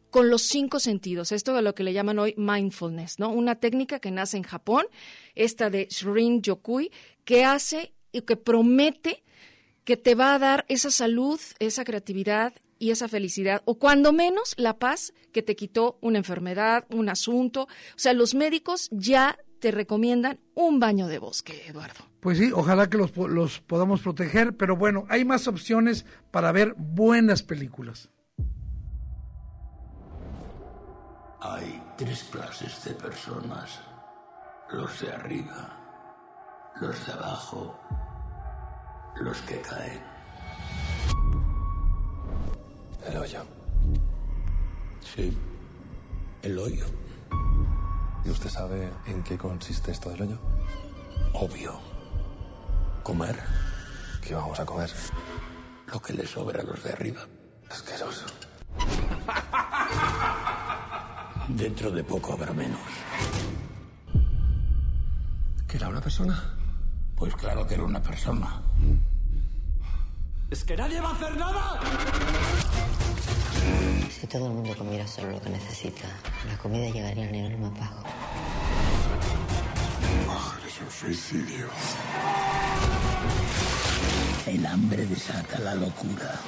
[0.09, 1.31] con los cinco sentidos.
[1.31, 3.31] Esto es lo que le llaman hoy mindfulness, ¿no?
[3.31, 4.85] Una técnica que nace en Japón,
[5.33, 6.91] esta de Shrin Yokui,
[7.25, 9.23] que hace y que promete
[9.83, 14.53] que te va a dar esa salud, esa creatividad y esa felicidad, o cuando menos
[14.57, 17.63] la paz que te quitó una enfermedad, un asunto.
[17.63, 17.67] O
[17.97, 22.05] sea, los médicos ya te recomiendan un baño de bosque, Eduardo.
[22.19, 26.73] Pues sí, ojalá que los, los podamos proteger, pero bueno, hay más opciones para ver
[26.77, 28.09] buenas películas.
[31.39, 33.79] Hay tres clases de personas,
[34.71, 37.79] los de arriba, los de abajo
[39.19, 40.01] los que caen.
[43.07, 43.45] El hoyo.
[45.01, 45.37] Sí,
[46.41, 46.85] el hoyo.
[48.25, 50.39] ¿Y usted sabe en qué consiste esto del hoyo?
[51.33, 51.79] Obvio.
[53.03, 53.37] Comer.
[54.21, 54.89] ¿Qué vamos a comer?
[55.87, 57.21] Lo que le sobra a los de arriba.
[57.69, 58.25] Asqueroso.
[61.49, 62.79] Dentro de poco habrá menos.
[65.67, 66.62] ¿Que era una persona?
[67.23, 68.61] Pues claro que era una persona.
[70.51, 71.79] ¡Es que nadie va a hacer nada!
[74.11, 76.05] Si todo el mundo comiera solo lo que necesita,
[76.49, 78.03] la comida llegaría al nivel más bajo.
[80.67, 81.67] es un suicidio.
[84.45, 86.41] El hambre desata la locura.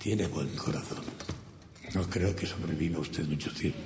[0.00, 1.04] Tiene buen corazón.
[1.94, 3.80] No creo que sobreviva usted mucho tiempo.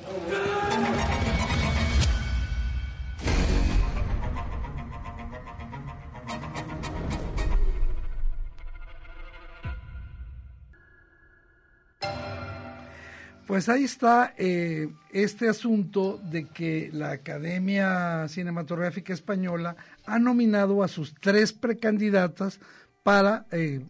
[13.51, 19.75] Pues ahí está eh, este asunto de que la Academia Cinematográfica Española
[20.07, 22.61] ha nominado a sus tres precandidatas
[23.03, 23.81] para eh,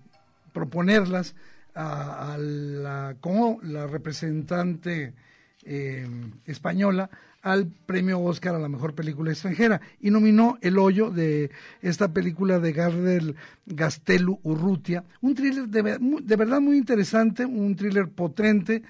[0.54, 1.34] proponerlas
[1.74, 5.14] a, la, como la representante
[5.64, 6.08] eh,
[6.46, 7.10] española
[7.42, 12.58] al premio Oscar a la mejor película extranjera y nominó El Hoyo de esta película
[12.58, 18.82] de Gardel Gastelu Urrutia, un thriller de, de verdad muy interesante, un thriller potente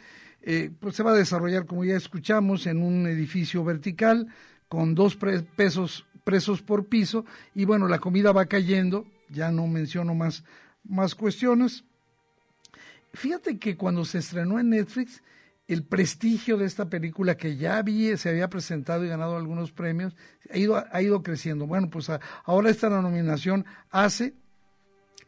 [0.42, 4.28] eh, pues se va a desarrollar, como ya escuchamos, en un edificio vertical
[4.68, 5.18] con dos
[5.56, 10.44] pesos, presos por piso y bueno, la comida va cayendo, ya no menciono más,
[10.84, 11.84] más cuestiones.
[13.12, 15.22] Fíjate que cuando se estrenó en Netflix,
[15.66, 20.16] el prestigio de esta película que ya había, se había presentado y ganado algunos premios,
[20.52, 21.66] ha ido, ha ido creciendo.
[21.66, 22.10] Bueno, pues
[22.44, 24.34] ahora esta nominación hace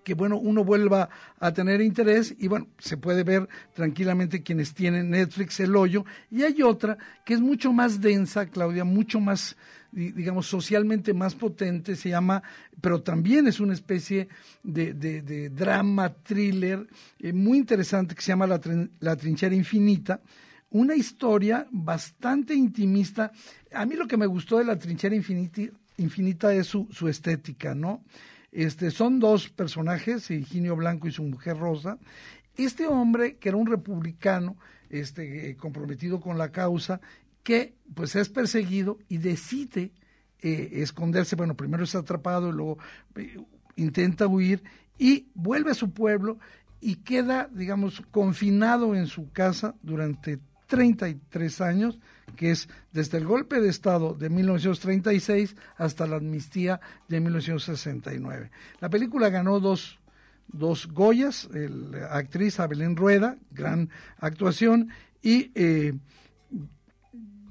[0.04, 5.10] que bueno, uno vuelva a tener interés y bueno, se puede ver tranquilamente quienes tienen
[5.10, 9.56] Netflix el hoyo y hay otra que es mucho más densa, Claudia, mucho más
[9.92, 12.42] digamos socialmente más potente, se llama,
[12.80, 14.28] pero también es una especie
[14.62, 16.86] de, de, drama, thriller,
[17.18, 18.60] eh, muy interesante que se llama La,
[19.00, 20.20] La Trinchera Infinita,
[20.70, 23.30] una historia bastante intimista.
[23.74, 25.60] A mí lo que me gustó de La Trinchera Infinita,
[25.98, 28.02] infinita es su, su estética, ¿no?
[28.52, 31.98] Este, son dos personajes, Higinio Blanco y su mujer Rosa.
[32.54, 34.58] Este hombre, que era un republicano,
[34.90, 37.00] este, eh, comprometido con la causa,
[37.42, 39.90] que pues es perseguido y decide
[40.40, 42.78] eh, esconderse, bueno, primero es atrapado y luego
[43.16, 43.38] eh,
[43.76, 44.62] intenta huir
[44.98, 46.38] y vuelve a su pueblo
[46.78, 50.40] y queda, digamos, confinado en su casa durante
[50.72, 51.98] 33 años,
[52.34, 58.50] que es desde el golpe de Estado de 1936 hasta la amnistía de 1969.
[58.80, 60.00] La película ganó dos,
[60.48, 64.88] dos Goyas, la actriz Abelén Rueda, gran actuación,
[65.20, 65.92] y eh,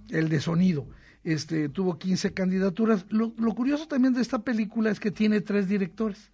[0.09, 0.87] el de sonido.
[1.23, 3.05] Este, tuvo 15 candidaturas.
[3.09, 6.31] Lo, lo, curioso también de esta película es que tiene tres directores.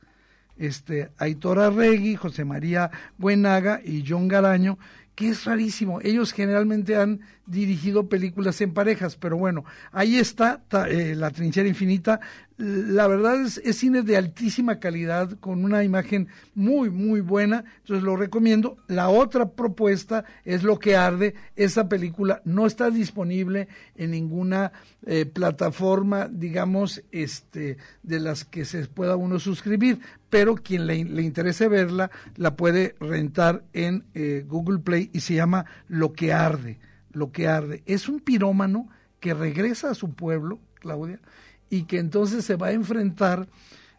[0.55, 4.79] Este, Aitor Arregui, José María Buenaga y John Garaño,
[5.17, 5.99] que es rarísimo.
[6.03, 12.19] Ellos generalmente han dirigido películas en parejas, pero bueno, ahí está eh, La Trinchera Infinita.
[12.57, 18.03] La verdad es, es, cine de altísima calidad, con una imagen muy, muy buena, entonces
[18.03, 18.77] lo recomiendo.
[18.87, 21.35] La otra propuesta es Lo que arde.
[21.55, 24.71] Esa película no está disponible en ninguna
[25.05, 29.99] eh, plataforma, digamos, este, de las que se pueda uno suscribir,
[30.31, 35.35] pero quien le, le interese verla, la puede rentar en eh, Google Play y se
[35.35, 36.79] llama Lo que arde,
[37.11, 37.83] Lo que arde.
[37.85, 38.89] Es un pirómano
[39.19, 41.19] que regresa a su pueblo, Claudia,
[41.69, 43.47] y que entonces se va a enfrentar,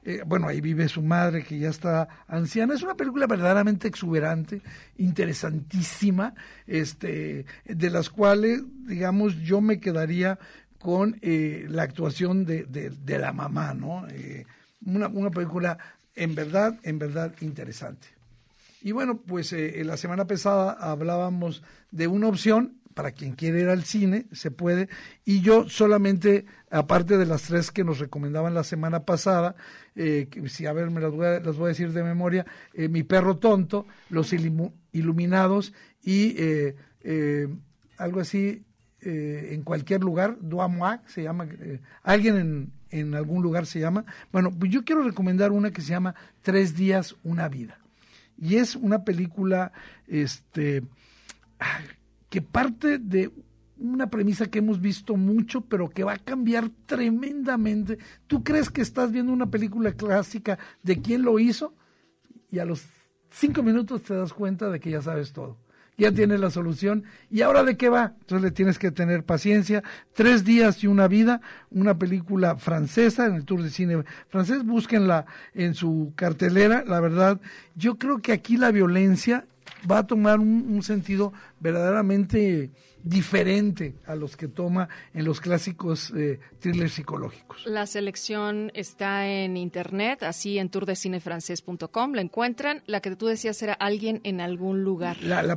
[0.04, 2.74] eh, bueno, ahí vive su madre que ya está anciana.
[2.74, 4.62] Es una película verdaderamente exuberante,
[4.96, 6.34] interesantísima,
[6.66, 10.38] este, de las cuales, digamos, yo me quedaría
[10.78, 14.06] con eh, la actuación de, de, la mamá, ¿no?
[14.86, 15.76] una, una película
[16.14, 18.08] en verdad, en verdad interesante.
[18.82, 23.68] Y bueno, pues eh, la semana pasada hablábamos de una opción para quien quiere ir
[23.68, 24.88] al cine, se puede.
[25.24, 29.54] Y yo solamente, aparte de las tres que nos recomendaban la semana pasada,
[29.94, 32.88] eh, si a ver, me las voy a, las voy a decir de memoria, eh,
[32.88, 36.34] Mi perro tonto, Los Iluminados y
[37.98, 38.64] algo así,
[39.00, 41.46] en cualquier lugar, Duamois, se llama,
[42.02, 44.06] alguien en, en algún lugar se llama.
[44.32, 47.78] Bueno, pues yo quiero recomendar una que se llama Tres días, una vida.
[48.36, 49.70] Y es una película
[50.08, 50.82] este,
[52.28, 53.30] que parte de
[53.78, 57.98] una premisa que hemos visto mucho, pero que va a cambiar tremendamente.
[58.26, 61.74] ¿Tú crees que estás viendo una película clásica de quién lo hizo?
[62.50, 62.84] Y a los
[63.30, 65.58] cinco minutos te das cuenta de que ya sabes todo
[65.98, 67.04] ya tiene la solución.
[67.28, 68.14] ¿Y ahora de qué va?
[68.20, 69.82] Entonces le tienes que tener paciencia.
[70.14, 74.64] Tres días y una vida, una película francesa en el Tour de Cine francés.
[74.64, 76.84] Búsquenla en su cartelera.
[76.86, 77.40] La verdad,
[77.74, 79.46] yo creo que aquí la violencia
[79.90, 82.70] va a tomar un, sentido verdaderamente
[83.02, 87.64] diferente a los que toma en los clásicos eh, thrillers psicológicos.
[87.66, 92.82] La selección está en internet, así en tourdecinefrancés.com, la encuentran.
[92.86, 95.16] La que tú decías era alguien en algún lugar.
[95.22, 95.56] La, la,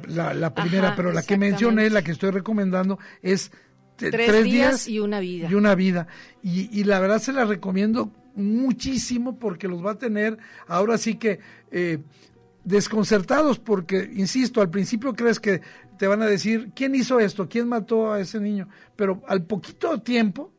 [0.54, 3.52] primera, pero la que mencioné, la que estoy recomendando, es
[3.96, 5.50] tres, días, y una vida.
[5.50, 6.08] Y una vida.
[6.42, 11.16] Y, y la verdad se la recomiendo muchísimo porque los va a tener ahora sí
[11.16, 11.40] que
[11.72, 12.00] eh,
[12.64, 15.62] desconcertados porque, insisto, al principio crees que
[15.98, 17.48] te van a decir, ¿quién hizo esto?
[17.48, 18.68] ¿Quién mató a ese niño?
[18.96, 20.52] Pero al poquito tiempo,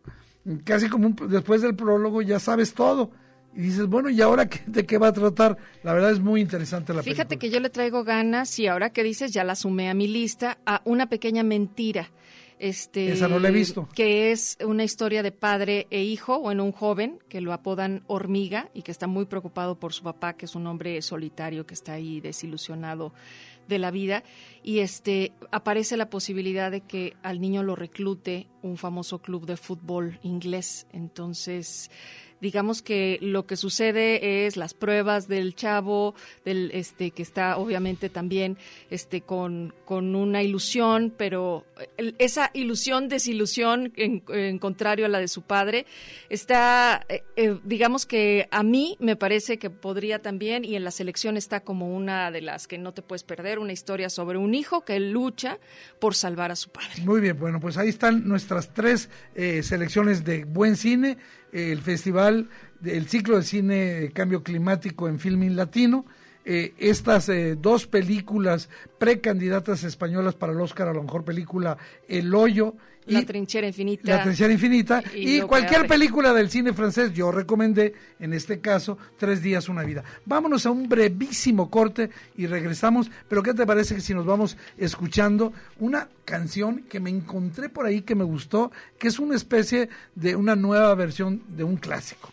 [0.64, 3.10] casi como después del prólogo, ya sabes todo.
[3.54, 5.58] Y dices, bueno, ¿y ahora qué, de qué va a tratar?
[5.82, 9.02] La verdad es muy interesante la Fíjate que yo le traigo ganas, y ahora que
[9.02, 12.10] dices, ya la sumé a mi lista, a una pequeña mentira
[12.62, 13.88] este, Esa no la he visto.
[13.92, 18.70] Que es una historia de padre e hijo, bueno, un joven que lo apodan Hormiga
[18.72, 21.94] y que está muy preocupado por su papá, que es un hombre solitario que está
[21.94, 23.12] ahí desilusionado
[23.66, 24.22] de la vida
[24.62, 29.56] y este aparece la posibilidad de que al niño lo reclute un famoso club de
[29.56, 30.86] fútbol inglés.
[30.92, 31.90] Entonces,
[32.42, 38.10] digamos que lo que sucede es las pruebas del chavo, del este que está obviamente
[38.10, 38.58] también
[38.90, 41.64] este con, con una ilusión, pero
[42.18, 45.86] esa ilusión desilusión en, contrario a la de su padre
[46.28, 50.90] está eh, eh, digamos que a mí me parece que podría también y en la
[50.90, 54.54] selección está como una de las que no te puedes perder, una historia sobre un
[54.54, 55.60] hijo que lucha
[56.00, 57.02] por salvar a su padre.
[57.04, 61.18] Muy bien, bueno, pues ahí están nuestras tres eh, selecciones de buen cine
[61.52, 62.48] el festival,
[62.84, 66.06] el ciclo de cine Cambio Climático en Filming Latino.
[66.44, 72.34] Eh, estas eh, dos películas precandidatas españolas para el Oscar a la mejor película, El
[72.34, 72.74] Hoyo.
[73.06, 74.16] Y la trinchera infinita.
[74.16, 75.02] La trinchera infinita.
[75.14, 80.02] Y, cualquier película del cine francés, yo recomendé, en este caso, Tres días, una vida.
[80.24, 83.10] Vámonos a un brevísimo corte y regresamos.
[83.28, 87.86] Pero ¿qué te parece que si nos vamos escuchando una canción que me encontré por
[87.86, 92.32] ahí que me gustó, que es una especie de una nueva versión de un clásico?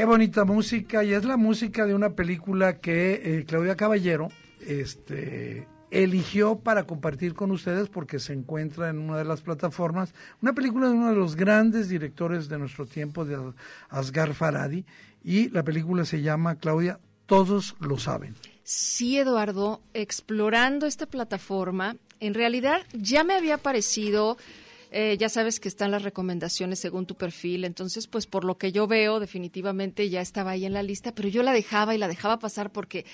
[0.00, 4.28] Qué bonita música, y es la música de una película que eh, Claudia Caballero
[4.66, 10.54] este, eligió para compartir con ustedes porque se encuentra en una de las plataformas, una
[10.54, 13.52] película de uno de los grandes directores de nuestro tiempo, de
[13.90, 14.86] Asghar Faradi,
[15.22, 18.36] y la película se llama, Claudia, Todos lo saben.
[18.62, 24.38] Sí, Eduardo, explorando esta plataforma, en realidad ya me había parecido
[24.90, 28.72] eh, ya sabes que están las recomendaciones según tu perfil, entonces pues por lo que
[28.72, 32.08] yo veo definitivamente ya estaba ahí en la lista, pero yo la dejaba y la
[32.08, 33.04] dejaba pasar porque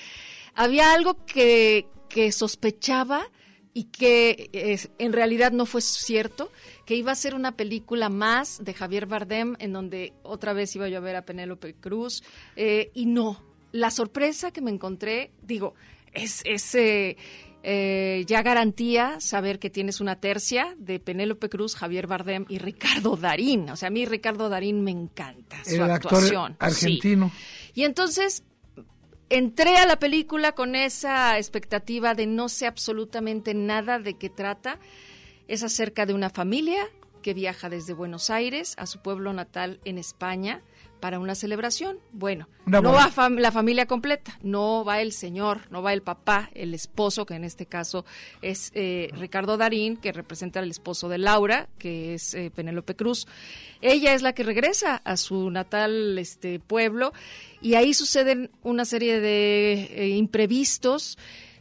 [0.55, 3.31] había algo que, que sospechaba
[3.77, 6.51] y que en realidad no fue cierto,
[6.87, 10.89] que iba a ser una película más de Javier Bardem, en donde otra vez iba
[10.89, 12.25] yo a ver a Penélope Cruz,
[12.57, 15.75] eh, y no, la sorpresa que me encontré, digo,
[16.15, 17.19] es, es eh,
[17.69, 23.17] eh, ya garantía saber que tienes una tercia de Penélope Cruz, Javier Bardem y Ricardo
[23.17, 23.69] Darín.
[23.71, 26.53] O sea, a mí Ricardo Darín me encanta su El actuación.
[26.53, 27.33] Actor argentino.
[27.75, 28.45] Y entonces
[29.31, 34.79] entré a la película con esa expectativa de no sé absolutamente nada de qué trata.
[35.49, 36.89] Es acerca de una familia
[37.21, 40.63] que viaja desde Buenos Aires a su pueblo natal en España
[41.01, 41.99] para una celebración.
[42.13, 46.75] Bueno, no va la familia completa, no va el señor, no va el papá, el
[46.75, 48.05] esposo, que en este caso
[48.43, 53.27] es eh, Ricardo Darín, que representa al esposo de Laura, que es eh, Penélope Cruz.
[53.81, 57.13] Ella es la que regresa a su natal este pueblo
[57.61, 61.19] y ahí suceden una serie de eh, imprevistos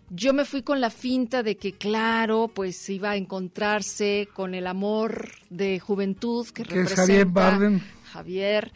[0.10, 4.68] yo me fui con la finta de que, claro, pues iba a encontrarse con el
[4.68, 7.84] amor de juventud que, representa Javier Barden.
[8.12, 8.72] Javier,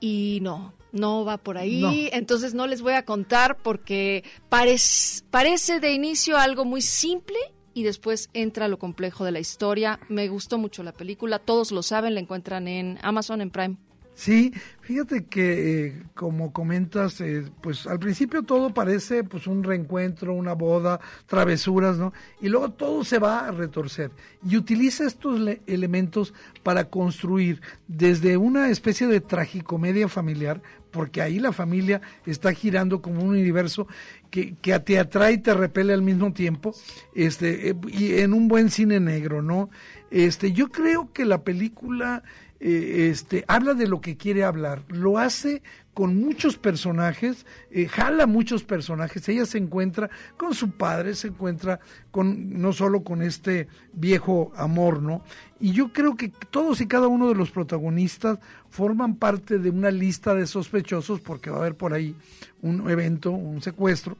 [0.00, 2.08] y no, no va por ahí.
[2.12, 7.36] Entonces no les voy a contar porque parece de inicio algo muy simple
[7.74, 10.00] y después entra lo complejo de la historia.
[10.08, 13.76] Me gustó mucho la película, todos lo saben, la encuentran en Amazon, en Prime.
[14.20, 14.52] Sí,
[14.82, 20.52] fíjate que eh, como comentas, eh, pues al principio todo parece pues un reencuentro, una
[20.52, 22.12] boda, travesuras, ¿no?
[22.38, 24.10] Y luego todo se va a retorcer.
[24.46, 30.60] Y utiliza estos elementos para construir desde una especie de tragicomedia familiar,
[30.90, 33.86] porque ahí la familia está girando como un universo
[34.30, 36.74] que, que te atrae y te repele al mismo tiempo,
[37.14, 39.70] este, eh, y en un buen cine negro, ¿no?
[40.10, 42.22] Este, yo creo que la película
[42.60, 45.62] eh, este, habla de lo que quiere hablar, lo hace
[45.94, 51.80] con muchos personajes, eh, jala muchos personajes, ella se encuentra con su padre, se encuentra
[52.10, 55.22] con no solo con este viejo amor, ¿no?
[55.58, 58.38] Y yo creo que todos y cada uno de los protagonistas
[58.68, 62.14] forman parte de una lista de sospechosos porque va a haber por ahí
[62.62, 64.16] un evento, un secuestro,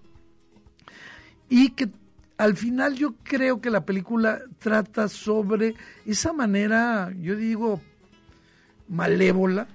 [1.49, 1.89] y que
[2.37, 5.75] al final yo creo que la película trata sobre
[6.07, 7.81] esa manera, yo digo,
[8.89, 9.69] malévola,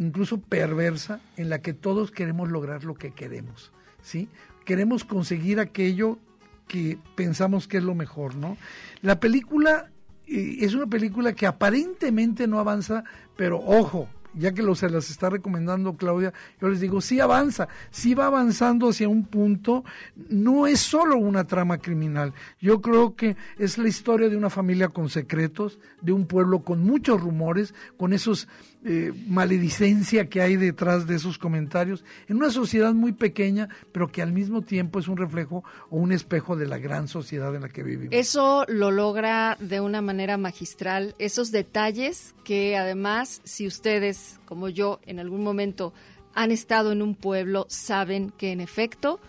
[0.00, 3.70] incluso perversa, en la que todos queremos lograr lo que queremos,
[4.02, 4.28] ¿sí?
[4.64, 6.18] Queremos conseguir aquello
[6.66, 8.56] que pensamos que es lo mejor, ¿no?
[9.02, 9.90] La película
[10.26, 13.04] eh, es una película que aparentemente no avanza,
[13.36, 17.68] pero ojo, ya que lo se las está recomendando Claudia, yo les digo, sí avanza,
[17.90, 19.84] sí va avanzando hacia un punto,
[20.30, 24.88] no es solo una trama criminal, yo creo que es la historia de una familia
[24.88, 28.48] con secretos, de un pueblo con muchos rumores, con esos
[28.84, 34.22] eh, maledicencia que hay detrás de esos comentarios, en una sociedad muy pequeña, pero que
[34.22, 37.68] al mismo tiempo es un reflejo o un espejo de la gran sociedad en la
[37.68, 38.14] que vivimos.
[38.14, 45.00] Eso lo logra de una manera magistral, esos detalles que además, si ustedes, como yo,
[45.04, 45.92] en algún momento
[46.34, 49.20] han estado en un pueblo, saben que en efecto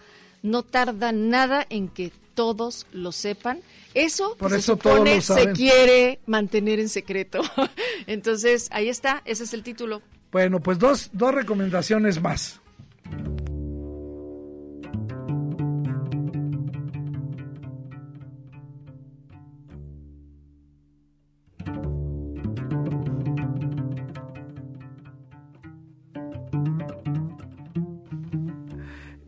[0.43, 3.61] no tarda nada en que todos lo sepan.
[3.93, 7.41] Eso, Por se supone se quiere mantener en secreto.
[8.07, 10.01] Entonces, ahí está, ese es el título.
[10.31, 12.60] Bueno, pues dos, dos recomendaciones más.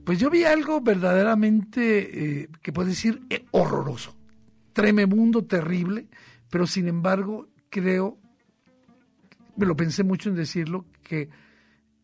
[0.03, 4.15] Pues yo vi algo verdaderamente, eh, que puedo decir, eh, horroroso,
[4.73, 6.07] tremebundo, terrible,
[6.49, 8.17] pero sin embargo creo,
[9.55, 11.29] me lo pensé mucho en decirlo, que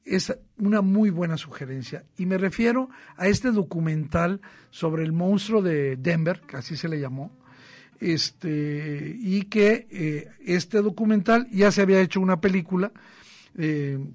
[0.05, 2.05] es una muy buena sugerencia.
[2.17, 4.39] Y me refiero a este documental
[4.69, 7.37] sobre el monstruo de Denver, que así se le llamó,
[7.99, 12.91] este, y que eh, este documental ya se había hecho una película,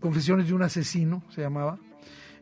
[0.01, 1.79] Confesiones de un asesino, se llamaba,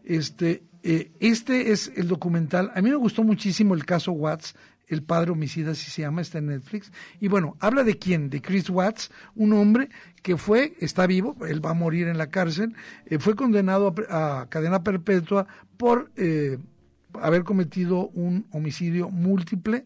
[0.04, 2.70] este, eh, este es el documental.
[2.74, 4.54] A mí me gustó muchísimo el caso Watts,
[4.88, 6.92] el padre homicida, así se llama, está en Netflix.
[7.20, 9.88] Y bueno, habla de quién, de Chris Watts, un hombre
[10.22, 12.74] que fue, está vivo, él va a morir en la cárcel,
[13.06, 15.46] eh, fue condenado a, cadena perpetua
[15.76, 16.58] por eh,
[17.20, 19.84] haber cometido un homicidio múltiple.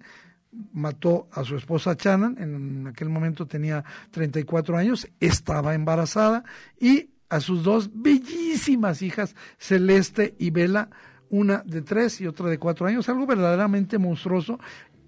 [0.73, 6.45] Mató a su esposa Shannon, en aquel momento tenía 34 años, estaba embarazada
[6.81, 10.91] y a sus dos bellísimas hijas, Celeste y Vela,
[11.29, 14.59] una de tres y otra de cuatro años, algo verdaderamente monstruoso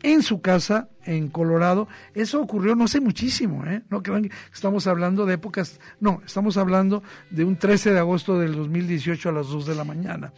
[0.03, 1.89] en su casa en Colorado.
[2.14, 3.83] Eso ocurrió no sé muchísimo, ¿eh?
[3.91, 8.39] No crean que estamos hablando de épocas, no, estamos hablando de un 13 de agosto
[8.39, 10.33] del 2018 a las 2 de la mañana.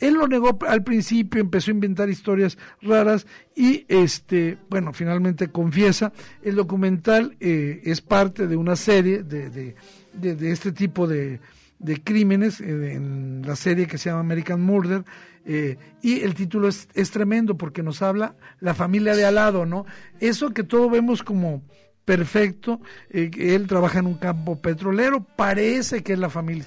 [0.00, 6.12] Él lo negó al principio, empezó a inventar historias raras y, este, bueno, finalmente confiesa.
[6.42, 9.76] El documental eh, es parte de una serie de de,
[10.22, 11.40] este tipo de,
[11.78, 15.04] de crímenes eh, en la serie que se llama American Murder.
[15.44, 19.64] Eh, y el título es, es, tremendo porque nos habla la familia de al lado,
[19.64, 19.86] ¿no?
[20.20, 21.62] Eso que todos vemos como
[22.04, 26.66] perfecto, eh, él trabaja en un campo petrolero, parece que es la familia,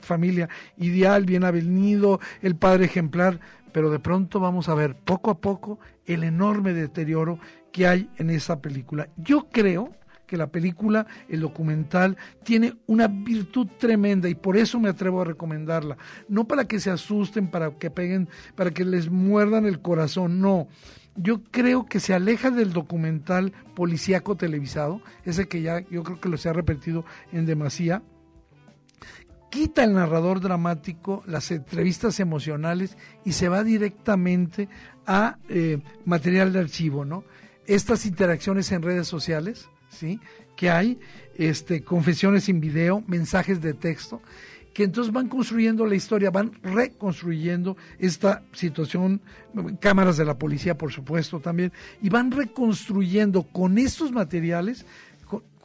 [0.00, 3.38] familia ideal, bien avenido, el padre ejemplar,
[3.72, 7.38] pero de pronto vamos a ver poco a poco el enorme deterioro
[7.70, 9.08] que hay en esa película.
[9.16, 9.92] Yo creo
[10.28, 15.24] que la película, el documental, tiene una virtud tremenda y por eso me atrevo a
[15.24, 15.96] recomendarla.
[16.28, 20.68] No para que se asusten, para que peguen, para que les muerdan el corazón, no.
[21.16, 26.28] Yo creo que se aleja del documental policíaco televisado, ese que ya yo creo que
[26.28, 28.02] lo se ha repetido en demasía,
[29.50, 34.68] quita el narrador dramático, las entrevistas emocionales y se va directamente
[35.06, 37.24] a eh, material de archivo, ¿no?
[37.66, 40.20] Estas interacciones en redes sociales, ¿sí?
[40.56, 40.98] Que hay,
[41.36, 44.20] este, confesiones sin video, mensajes de texto,
[44.74, 49.20] que entonces van construyendo la historia, van reconstruyendo esta situación,
[49.80, 54.86] cámaras de la policía, por supuesto, también, y van reconstruyendo con estos materiales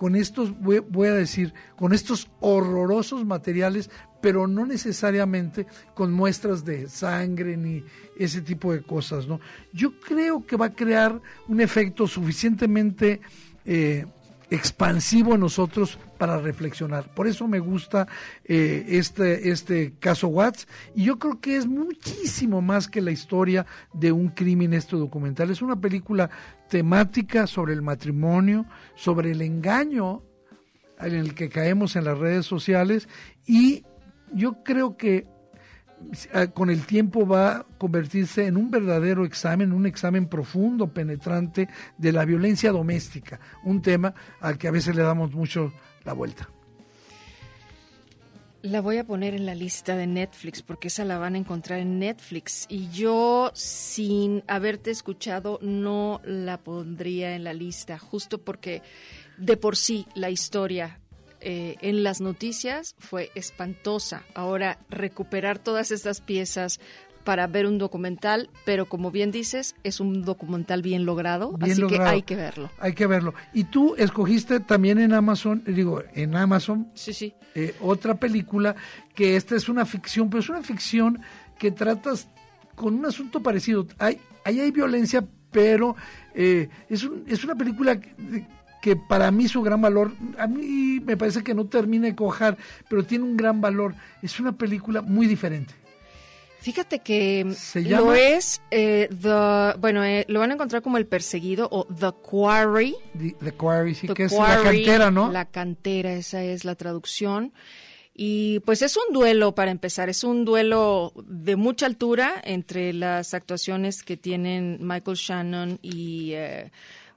[0.03, 3.89] con estos, voy, a decir, con estos horrorosos materiales,
[4.21, 7.85] pero no necesariamente con muestras de sangre ni
[8.17, 9.39] ese tipo de cosas, ¿no?
[9.71, 13.21] Yo creo que va a crear un efecto suficientemente
[13.65, 14.05] eh,
[14.49, 17.13] expansivo en nosotros para reflexionar.
[17.13, 18.07] Por eso me gusta
[18.45, 23.65] eh, este, este caso Watts y yo creo que es muchísimo más que la historia
[23.93, 25.49] de un crimen este documental.
[25.49, 26.29] Es una película
[26.69, 30.21] temática sobre el matrimonio, sobre el engaño
[30.99, 33.09] en el que caemos en las redes sociales
[33.47, 33.83] y
[34.33, 35.27] yo creo que
[36.53, 42.11] con el tiempo va a convertirse en un verdadero examen, un examen profundo, penetrante de
[42.11, 45.73] la violencia doméstica, un tema al que a veces le damos mucho
[46.03, 46.49] la vuelta.
[48.63, 51.79] La voy a poner en la lista de Netflix porque esa la van a encontrar
[51.79, 58.81] en Netflix y yo sin haberte escuchado no la pondría en la lista justo porque
[59.37, 61.01] de por sí la historia
[61.43, 64.23] eh, en las noticias fue espantosa.
[64.33, 66.79] Ahora, recuperar todas estas piezas
[67.23, 71.99] para ver un documental, pero como bien dices, es un documental bien logrado, así que
[71.99, 72.69] hay que verlo.
[72.79, 73.33] Hay que verlo.
[73.53, 77.33] Y tú escogiste también en Amazon, digo, en Amazon, sí, sí.
[77.55, 78.75] Eh, otra película
[79.15, 81.21] que esta es una ficción, pero es una ficción
[81.57, 82.27] que tratas
[82.75, 83.87] con un asunto parecido.
[83.99, 85.95] Hay, ahí hay violencia, pero
[86.33, 87.99] eh, es, un, es una película
[88.83, 92.57] que para mí su gran valor, a mí me parece que no termina de cojar,
[92.89, 93.95] pero tiene un gran valor.
[94.21, 95.73] Es una película muy diferente.
[96.59, 101.69] Fíjate que lo es, eh, the, bueno, eh, lo van a encontrar como el perseguido
[101.71, 102.93] o The Quarry.
[103.39, 105.31] The, Quarry, sí, que es la cantera, ¿no?
[105.31, 107.53] La cantera, esa es la traducción.
[108.13, 113.33] Y pues es un duelo para empezar, es un duelo de mucha altura entre las
[113.33, 116.69] actuaciones que tienen Michael Shannon y eh,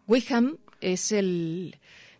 [0.06, 1.76] Wickham es el,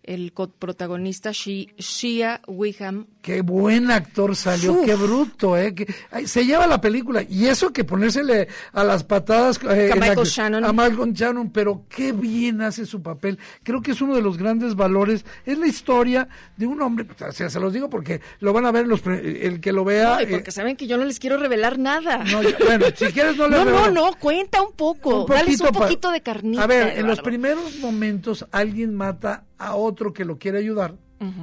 [0.07, 3.07] el protagonista Shia Wiham.
[3.20, 5.74] Qué buen actor salió, qué bruto, ¿eh?
[5.74, 5.92] Que,
[6.26, 7.24] se lleva la película.
[7.28, 10.64] Y eso que ponérsele a las patadas eh, a, Michael Shannon.
[10.64, 13.38] a Malcolm Shannon, pero qué bien hace su papel.
[13.64, 15.24] Creo que es uno de los grandes valores.
[15.44, 18.70] Es la historia de un hombre, o sea, se los digo porque lo van a
[18.70, 20.16] ver los, el que lo vea.
[20.16, 22.22] No, y porque eh, saben que yo no les quiero revelar nada.
[22.24, 25.24] No, bueno, si quieres no le No, no, no, cuenta un poco.
[25.24, 26.62] Un Dales un poquito de carnita.
[26.62, 30.96] A ver, en los primeros momentos alguien mata a otro que lo quiere ayudar,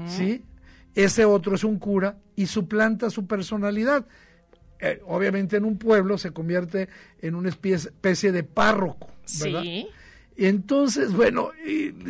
[0.08, 0.44] ¿sí?
[0.96, 4.06] Ese otro es un cura y suplanta su personalidad.
[4.80, 6.90] Eh, obviamente en un pueblo se convierte
[7.22, 9.10] en una especie, de párroco,
[9.42, 9.62] ¿verdad?
[9.64, 9.88] Sí.
[10.36, 11.52] Y entonces, bueno,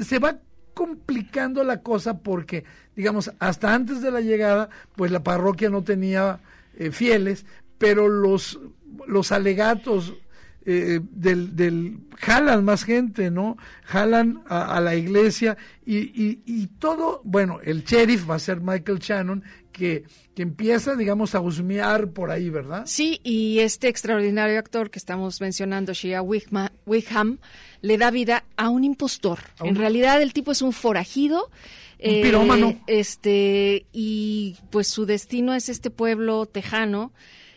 [0.01, 0.39] se va
[0.73, 2.63] complicando la cosa porque,
[2.95, 6.39] digamos, hasta antes de la llegada, pues la parroquia no tenía
[6.77, 7.45] eh, fieles,
[7.77, 8.59] pero los,
[9.07, 10.13] los alegatos
[10.65, 13.57] eh, del, del, jalan más gente, ¿no?
[13.83, 19.43] Jalan a, la iglesia y, y, todo, bueno, el sheriff va a ser Michael Shannon,
[19.73, 20.05] que,
[20.35, 22.83] que empieza, digamos, a husmear por ahí, ¿verdad?
[22.85, 27.39] Sí, y este extraordinario actor que estamos mencionando, Shia Wickham,
[27.81, 29.39] le da vida a un impostor.
[29.61, 31.49] En realidad el tipo es un forajido.
[31.99, 32.81] Un eh, pirómano.
[32.87, 37.11] Este, y pues su destino es este pueblo tejano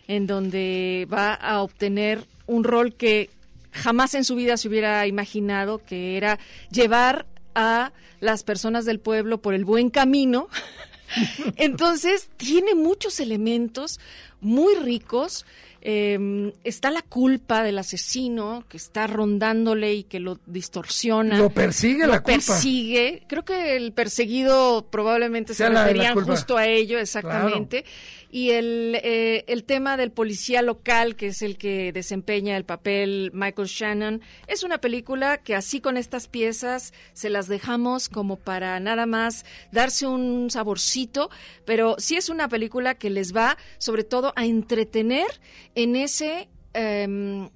[0.08, 3.30] en donde va a obtener un rol que
[3.72, 6.38] jamás en su vida se hubiera imaginado, que era
[6.70, 10.48] llevar a las personas del pueblo por el buen camino.
[11.56, 14.00] Entonces, tiene muchos elementos
[14.40, 15.46] muy ricos.
[15.88, 21.38] Em, está la culpa del asesino que está rondándole y que lo distorsiona.
[21.38, 22.38] Lo persigue la culpa.
[22.38, 23.22] persigue.
[23.28, 27.84] Creo que el perseguido probablemente se refería justo a ello, exactamente
[28.36, 33.30] y el, eh, el tema del policía local, que es el que desempeña el papel
[33.32, 38.78] Michael Shannon, es una película que así con estas piezas se las dejamos como para
[38.78, 41.30] nada más darse un saborcito,
[41.64, 45.28] pero sí es una película que les va sobre todo a entretener
[45.74, 47.48] en ese em,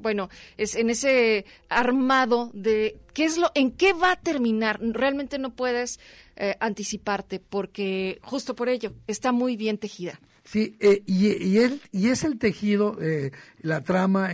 [0.00, 4.78] bueno, es en ese armado de qué es lo, en qué va a terminar.
[4.80, 6.00] Realmente no puedes
[6.36, 10.20] eh, anticiparte porque justo por ello está muy bien tejida.
[10.44, 13.32] Sí, eh, y, y, y es el tejido, eh,
[13.62, 14.28] la trama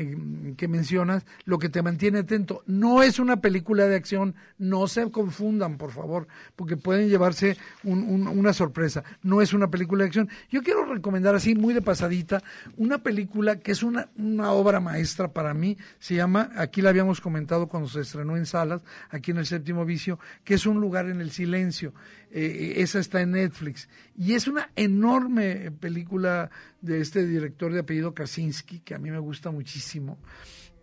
[0.57, 2.65] que mencionas, lo que te mantiene atento.
[2.67, 8.53] No es una película de acción, no se confundan, por favor, porque pueden llevarse una
[8.53, 9.05] sorpresa.
[9.23, 10.29] No es una película de acción.
[10.51, 12.43] Yo quiero recomendar así, muy de pasadita,
[12.77, 15.79] una película que es una, una obra maestra para mí.
[16.01, 19.85] Se llama, aquí la habíamos comentado cuando se estrenó en salas, aquí en el séptimo
[19.85, 21.95] vicio, que es un lugar en el silencio.
[22.33, 23.89] Eh, esa está en Netflix.
[24.17, 26.51] Y es una enorme película
[26.81, 30.19] de este director de apellido Kaczynski, que a mí me gusta muchísimo.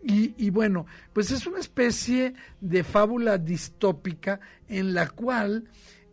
[0.09, 4.39] Y, bueno, pues es una especie de fábula distópica
[4.69, 5.65] en la cual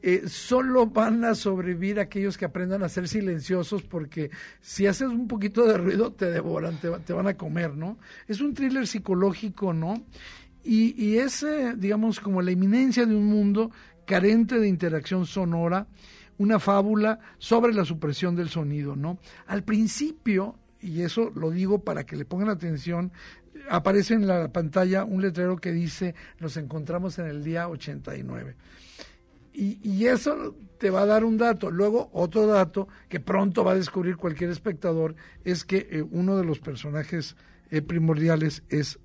[0.02, 4.30] eh, solo van a sobrevivir aquellos que aprendan a ser silenciosos porque
[4.60, 7.98] si haces un poquito de ruido te devoran, te, van a comer, ¿no?
[8.26, 10.04] Es un thriller psicológico, ¿no?
[10.64, 13.70] Y, y es, eh, digamos, como la inminencia de un mundo
[14.04, 15.86] carente de interacción sonora,
[16.38, 19.18] una fábula sobre la supresión del sonido, ¿no?
[19.46, 23.12] Al principio, y eso lo digo para que le pongan atención,
[23.68, 28.56] aparece en la pantalla un letrero que dice nos encontramos en el día 89.
[29.52, 31.70] Y, y eso te va a dar un dato.
[31.70, 36.44] Luego, otro dato que pronto va a descubrir cualquier espectador es que eh, uno de
[36.44, 37.36] los personajes
[37.70, 38.98] eh, primordiales es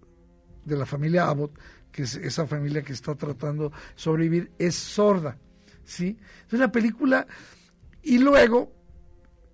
[0.65, 1.57] de la familia Abbott,
[1.91, 5.37] que es esa familia que está tratando de sobrevivir, es sorda.
[5.83, 6.17] ¿sí?
[6.41, 7.27] Entonces la película,
[8.01, 8.71] y luego,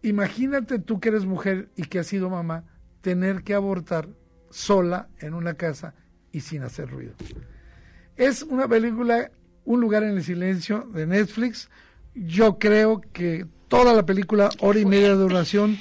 [0.01, 2.65] imagínate tú que eres mujer y que has sido mamá,
[3.01, 4.09] tener que abortar
[4.49, 5.93] sola en una casa
[6.31, 7.13] y sin hacer ruido.
[8.15, 9.31] Es una película,
[9.65, 11.69] Un lugar en el silencio de Netflix.
[12.13, 15.79] Yo creo que toda la película, hora y media de duración,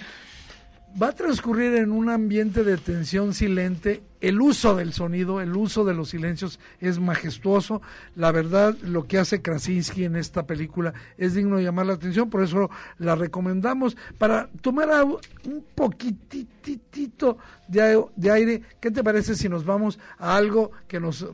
[1.01, 4.03] va a transcurrir en un ambiente de tensión silente.
[4.25, 7.83] El uso del sonido, el uso de los silencios es majestuoso.
[8.17, 12.31] La verdad, lo que hace Krasinski en esta película es digno de llamar la atención,
[12.31, 13.99] por eso la recomendamos.
[14.17, 17.37] Para tomar un poquitito
[17.69, 21.27] de, de aire, ¿qué te parece si nos vamos a algo que nos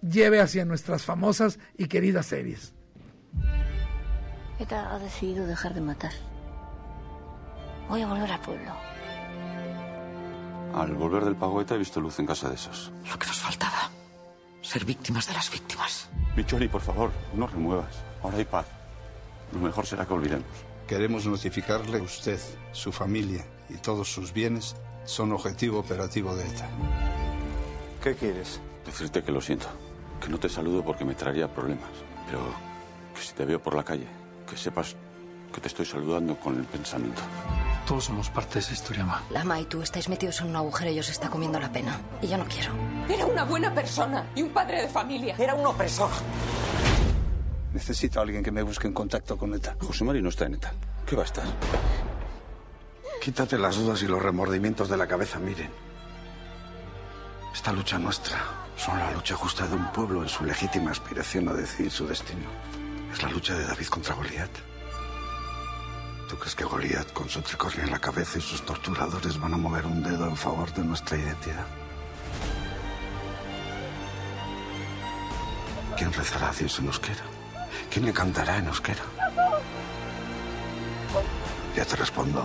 [0.00, 2.74] lleve hacia nuestras famosas y queridas series?
[4.60, 6.12] ETA ha decidido dejar de matar.
[7.88, 8.93] Voy a volver al pueblo.
[10.74, 12.90] Al volver del pago he visto luz en casa de esos.
[13.08, 13.90] Lo que nos faltaba.
[14.60, 16.08] Ser víctimas de las víctimas.
[16.34, 18.02] Bichoni, por favor, no remuevas.
[18.22, 18.66] Ahora hay paz.
[19.52, 20.48] Lo mejor será que olvidemos.
[20.88, 22.40] Queremos notificarle usted,
[22.72, 26.68] su familia y todos sus bienes son objetivo operativo de ETA.
[28.02, 28.60] ¿Qué quieres?
[28.84, 29.68] Decirte que lo siento.
[30.20, 31.90] Que no te saludo porque me traería problemas.
[32.26, 32.40] Pero
[33.14, 34.08] que si te veo por la calle,
[34.50, 34.96] que sepas
[35.54, 37.22] que te estoy saludando con el pensamiento.
[37.86, 39.22] Todos somos parte de esa historia, Ma.
[39.30, 42.00] Lama y tú estáis metidos en un agujero y os está comiendo la pena.
[42.22, 42.72] Y yo no quiero.
[43.08, 45.36] Era una buena persona y un padre de familia.
[45.38, 46.08] Era un opresor.
[47.74, 49.76] Necesito a alguien que me busque en contacto con ETA.
[49.80, 50.72] José Mari no está en ETA.
[51.04, 51.44] ¿Qué va a estar?
[53.20, 55.70] Quítate las dudas y los remordimientos de la cabeza, miren.
[57.52, 58.38] Esta lucha nuestra
[58.76, 62.48] son la lucha justa de un pueblo en su legítima aspiración a decidir su destino.
[63.12, 64.73] Es la lucha de David contra Goliat.
[66.34, 69.56] ¿Tú crees que Goliat, con su tricornio en la cabeza y sus torturadores, van a
[69.56, 71.64] mover un dedo en favor de nuestra identidad?
[75.96, 77.22] ¿Quién rezará a Dios en euskera?
[77.88, 79.04] ¿Quién le cantará en euskera?
[81.76, 82.44] Ya te respondo.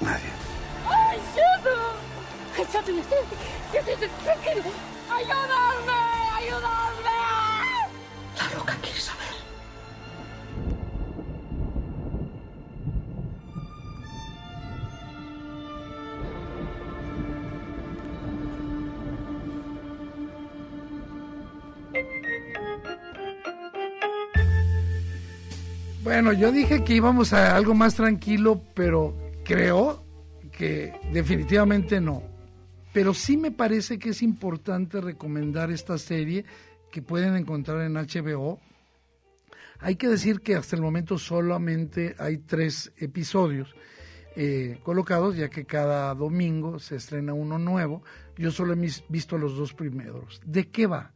[0.00, 0.30] Nadie.
[5.10, 5.98] ¡Ayúdame!
[6.36, 7.10] ¡Ayúdame!
[8.38, 9.47] La loca quiere saber.
[26.20, 30.04] Bueno, yo dije que íbamos a algo más tranquilo, pero creo
[30.50, 32.24] que definitivamente no.
[32.92, 36.44] Pero sí me parece que es importante recomendar esta serie
[36.90, 38.58] que pueden encontrar en HBO.
[39.78, 43.76] Hay que decir que hasta el momento solamente hay tres episodios
[44.34, 48.02] eh, colocados, ya que cada domingo se estrena uno nuevo.
[48.36, 50.40] Yo solo he visto los dos primeros.
[50.44, 51.12] ¿De qué va?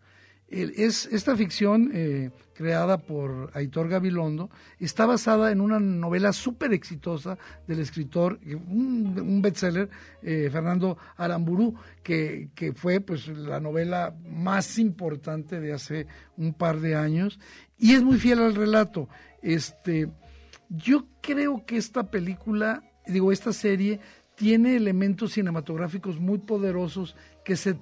[0.53, 7.38] Es, esta ficción eh, creada por Aitor Gabilondo está basada en una novela súper exitosa
[7.66, 8.38] del escritor,
[8.68, 9.88] un, bestseller,
[10.22, 16.80] eh, Fernando Aramburu, que, que, fue pues la novela más importante de hace un par
[16.80, 17.40] de años
[17.78, 19.09] y es muy fiel al relato.
[19.40, 20.11] Este,
[20.68, 24.00] yo creo que esta película, digo, esta serie
[24.34, 27.76] tiene elementos cinematográficos muy poderosos que se,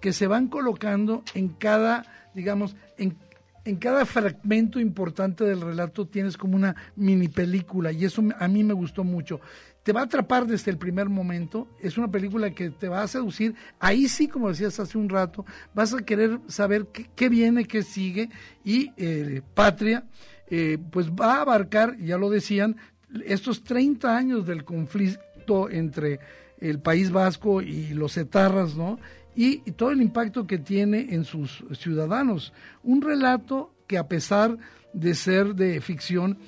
[0.00, 3.16] que se van colocando en cada, digamos, en,
[3.64, 8.64] en cada fragmento importante del relato tienes como una mini película y eso a mí
[8.64, 9.40] me gustó mucho
[9.88, 11.66] te va a atrapar desde el primer momento.
[11.80, 13.54] Es una película que te va a seducir.
[13.78, 18.28] Ahí sí, como decías hace un rato, vas a querer saber qué, viene, qué sigue.
[18.62, 20.04] Y eh, Patria,
[20.48, 22.76] eh, pues va a abarcar, ya lo decían,
[23.24, 26.20] estos 30 años del conflicto entre
[26.60, 28.98] el País Vasco y los etarras, ¿no?
[29.40, 32.52] Y, todo el impacto que tiene en sus ciudadanos.
[32.82, 34.58] Un relato que a pesar
[34.92, 36.38] de ser de ficción,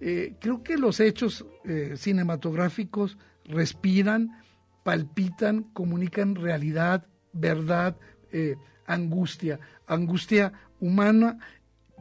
[0.00, 4.30] eh, creo que los hechos eh, cinematográficos respiran,
[4.84, 7.96] palpitan, comunican realidad, verdad,
[8.30, 8.54] eh,
[8.86, 11.38] angustia, angustia humana,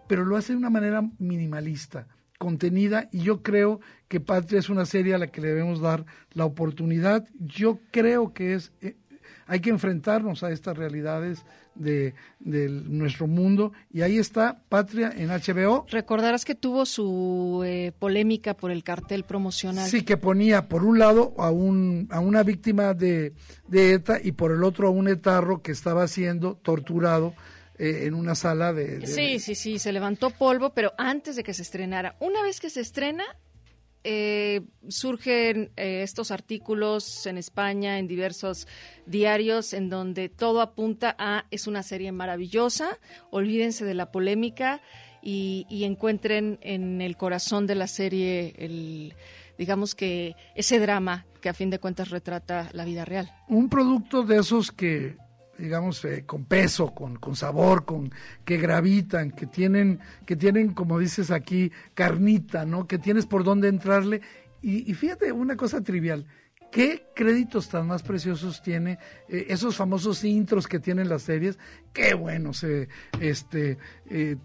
[0.07, 4.85] pero lo hace de una manera minimalista, contenida, y yo creo que Patria es una
[4.85, 7.27] serie a la que le debemos dar la oportunidad.
[7.39, 8.71] Yo creo que es
[9.47, 15.85] hay que enfrentarnos a estas realidades de, nuestro mundo y ahí está Patria en HBO.
[15.89, 19.87] Recordarás que tuvo su eh, polémica por el cartel promocional.
[19.87, 23.33] Sí, que ponía por un lado a, un, a una víctima de,
[23.67, 27.33] de ETA y por el otro a un etarro que estaba siendo torturado
[27.77, 31.53] eh, en una sala de, Sí, sí, sí, se levantó polvo, pero antes de que
[31.53, 32.15] se estrenara.
[32.21, 33.25] Una vez que se estrena,
[34.07, 38.67] eh, surgen eh, estos artículos en España, en diversos
[39.07, 42.99] diarios, en donde todo apunta a es una serie maravillosa,
[43.31, 44.79] olvídense de la polémica
[45.23, 48.53] y, encuentren en el corazón de la serie
[49.57, 53.31] digamos que ese drama que a fin de cuentas retrata la vida real.
[53.47, 55.17] Un producto de esos que
[55.57, 58.11] digamos, eh, con peso, con, con sabor, con
[58.43, 62.87] que gravitan, que tienen, que tienen, como dices aquí, carnita, ¿no?
[62.87, 64.21] Que tienes por dónde entrarle.
[64.61, 66.25] Y, fíjate, una cosa trivial,
[66.71, 68.97] ¿qué créditos tan más preciosos tiene
[69.29, 71.59] eh, esos famosos intros que tienen las series?
[71.93, 72.89] Qué buenos eh,
[73.19, 73.77] este,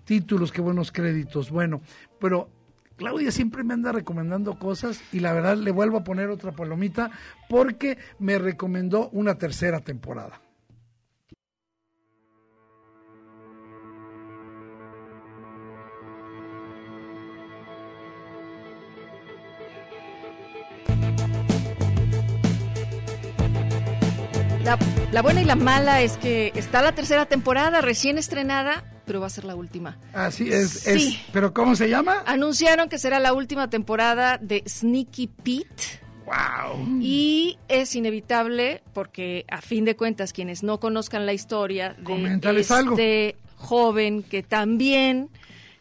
[0.05, 1.51] títulos, qué buenos créditos.
[1.51, 1.81] Bueno,
[2.21, 2.51] pero
[3.01, 7.11] Claudia siempre me anda recomendando cosas y la verdad le vuelvo a poner otra palomita
[7.49, 10.43] porque me recomendó una tercera temporada.
[25.11, 29.27] La, buena y la mala es que está la tercera temporada recién estrenada, pero va
[29.27, 29.99] a ser la última.
[30.13, 31.21] Así es, sí.
[31.33, 32.23] pero ¿cómo se llama?
[32.25, 36.01] Anunciaron que será la última temporada de Sneaky Pete.
[36.25, 37.01] Wow.
[37.01, 43.37] Y es inevitable porque a fin de cuentas quienes no conozcan la historia de este
[43.57, 45.31] joven que también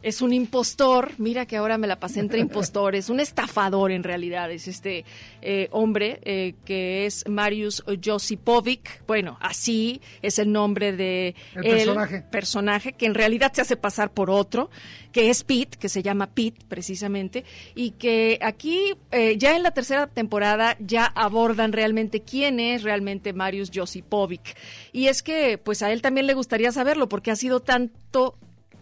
[0.01, 4.49] es un impostor, mira que ahora me la pasé entre impostores, un estafador en realidad,
[4.49, 5.03] es este
[5.41, 12.21] eh, hombre eh, que es Marius Josipovic, bueno, así es el nombre de el personaje.
[12.21, 14.69] personaje, que en realidad se hace pasar por otro,
[15.11, 17.43] que es Pete, que se llama Pete precisamente,
[17.75, 23.33] y que aquí eh, ya en la tercera temporada ya abordan realmente quién es realmente
[23.33, 24.55] Marius Josipovic.
[24.93, 28.37] Y es que pues a él también le gustaría saberlo porque ha sido tanto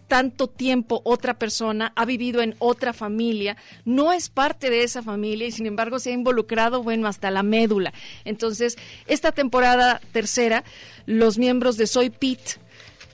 [0.08, 5.46] tanto tiempo otra persona, ha vivido en otra familia, no es parte de esa familia
[5.46, 7.92] y sin embargo se ha involucrado, bueno, hasta la médula.
[8.24, 10.64] Entonces, esta temporada tercera,
[11.06, 12.54] los miembros de Soy Pete,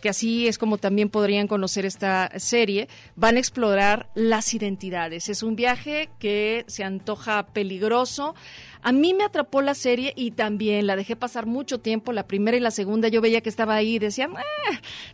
[0.05, 5.31] que así es como también podrían conocer esta serie, van a explorar las identidades.
[5.31, 8.35] Es un viaje que se antoja peligroso.
[8.83, 12.55] A mí me atrapó la serie y también la dejé pasar mucho tiempo, la primera
[12.55, 14.29] y la segunda yo veía que estaba ahí y decía,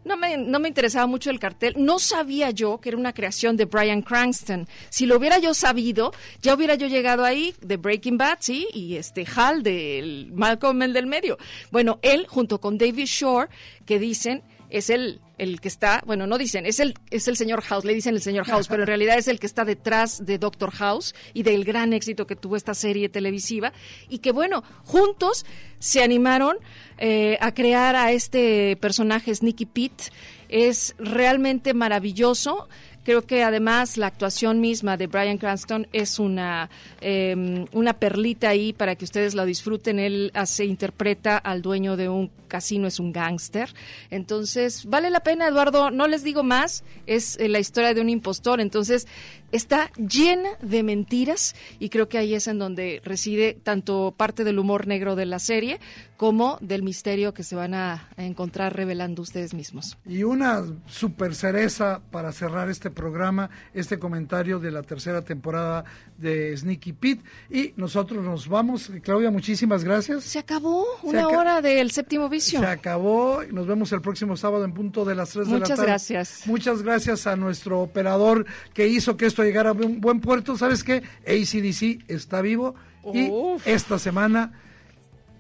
[0.05, 1.74] no, me, no me interesaba mucho el cartel.
[1.78, 4.66] No sabía yo que era una creación de Brian Cranston.
[4.88, 6.12] Si lo hubiera yo sabido,
[6.43, 10.93] ya hubiera yo llegado ahí de Breaking Bad, sí, y este Hal del Malcolm el
[10.93, 11.38] del medio.
[11.70, 13.51] Bueno, él junto con David Shore,
[13.86, 17.62] que dicen es el, el que está, bueno, no dicen, es el, es el señor
[17.62, 20.38] House, le dicen el señor House, pero en realidad es el que está detrás de
[20.38, 23.72] Doctor House y del gran éxito que tuvo esta serie televisiva
[24.11, 25.47] y que, bueno, juntos
[25.78, 26.59] se animaron
[26.99, 30.05] eh, a crear a este personaje Sneaky Pete.
[30.51, 32.68] Es realmente maravilloso.
[33.03, 36.68] Creo que además la actuación misma de Brian Cranston es una,
[37.01, 39.99] em, una perlita ahí para que ustedes la disfruten.
[39.99, 43.72] Él hace, interpreta al dueño de un casino, es un gángster.
[44.11, 45.91] Entonces, vale la pena, Eduardo.
[45.91, 46.85] No les digo más.
[47.07, 48.61] Es eh, la historia de un impostor.
[48.61, 49.07] Entonces,
[49.53, 54.59] está llena de mentiras y creo que ahí es en donde reside tanto parte del
[54.59, 55.81] humor negro de la serie
[56.17, 59.97] como del misterio que se van a encontrar revelando ustedes mismos.
[60.05, 65.85] Y una super cereza para cerrar este programa, este comentario de la tercera temporada
[66.19, 67.23] de Sneaky Pete.
[67.49, 68.91] Y nosotros nos vamos.
[69.03, 70.25] Claudia, muchísimas gracias.
[70.25, 72.61] Se acabó una hora del séptimo vicio.
[72.61, 73.43] Se acabó.
[73.51, 75.73] Nos vemos el próximo sábado en punto de las 3 de la tarde.
[75.73, 76.43] Muchas gracias.
[76.47, 78.45] Muchas gracias a nuestro operador
[78.75, 80.57] que hizo que esto llegara a un buen puerto.
[80.57, 81.03] ¿Sabes qué?
[81.26, 82.74] ACDC está vivo.
[83.14, 83.30] Y
[83.64, 84.53] esta semana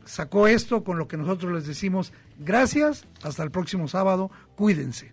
[0.04, 5.12] sacó esto con lo que nosotros les decimos gracias, hasta el próximo sábado, cuídense.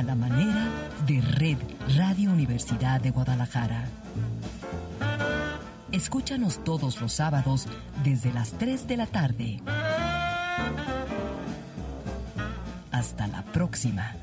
[0.00, 0.66] A la manera
[1.06, 1.58] de Red
[1.94, 3.84] Radio Universidad de Guadalajara.
[5.92, 7.66] Escúchanos todos los sábados
[8.02, 9.60] desde las 3 de la tarde.
[12.90, 14.14] Hasta la próxima.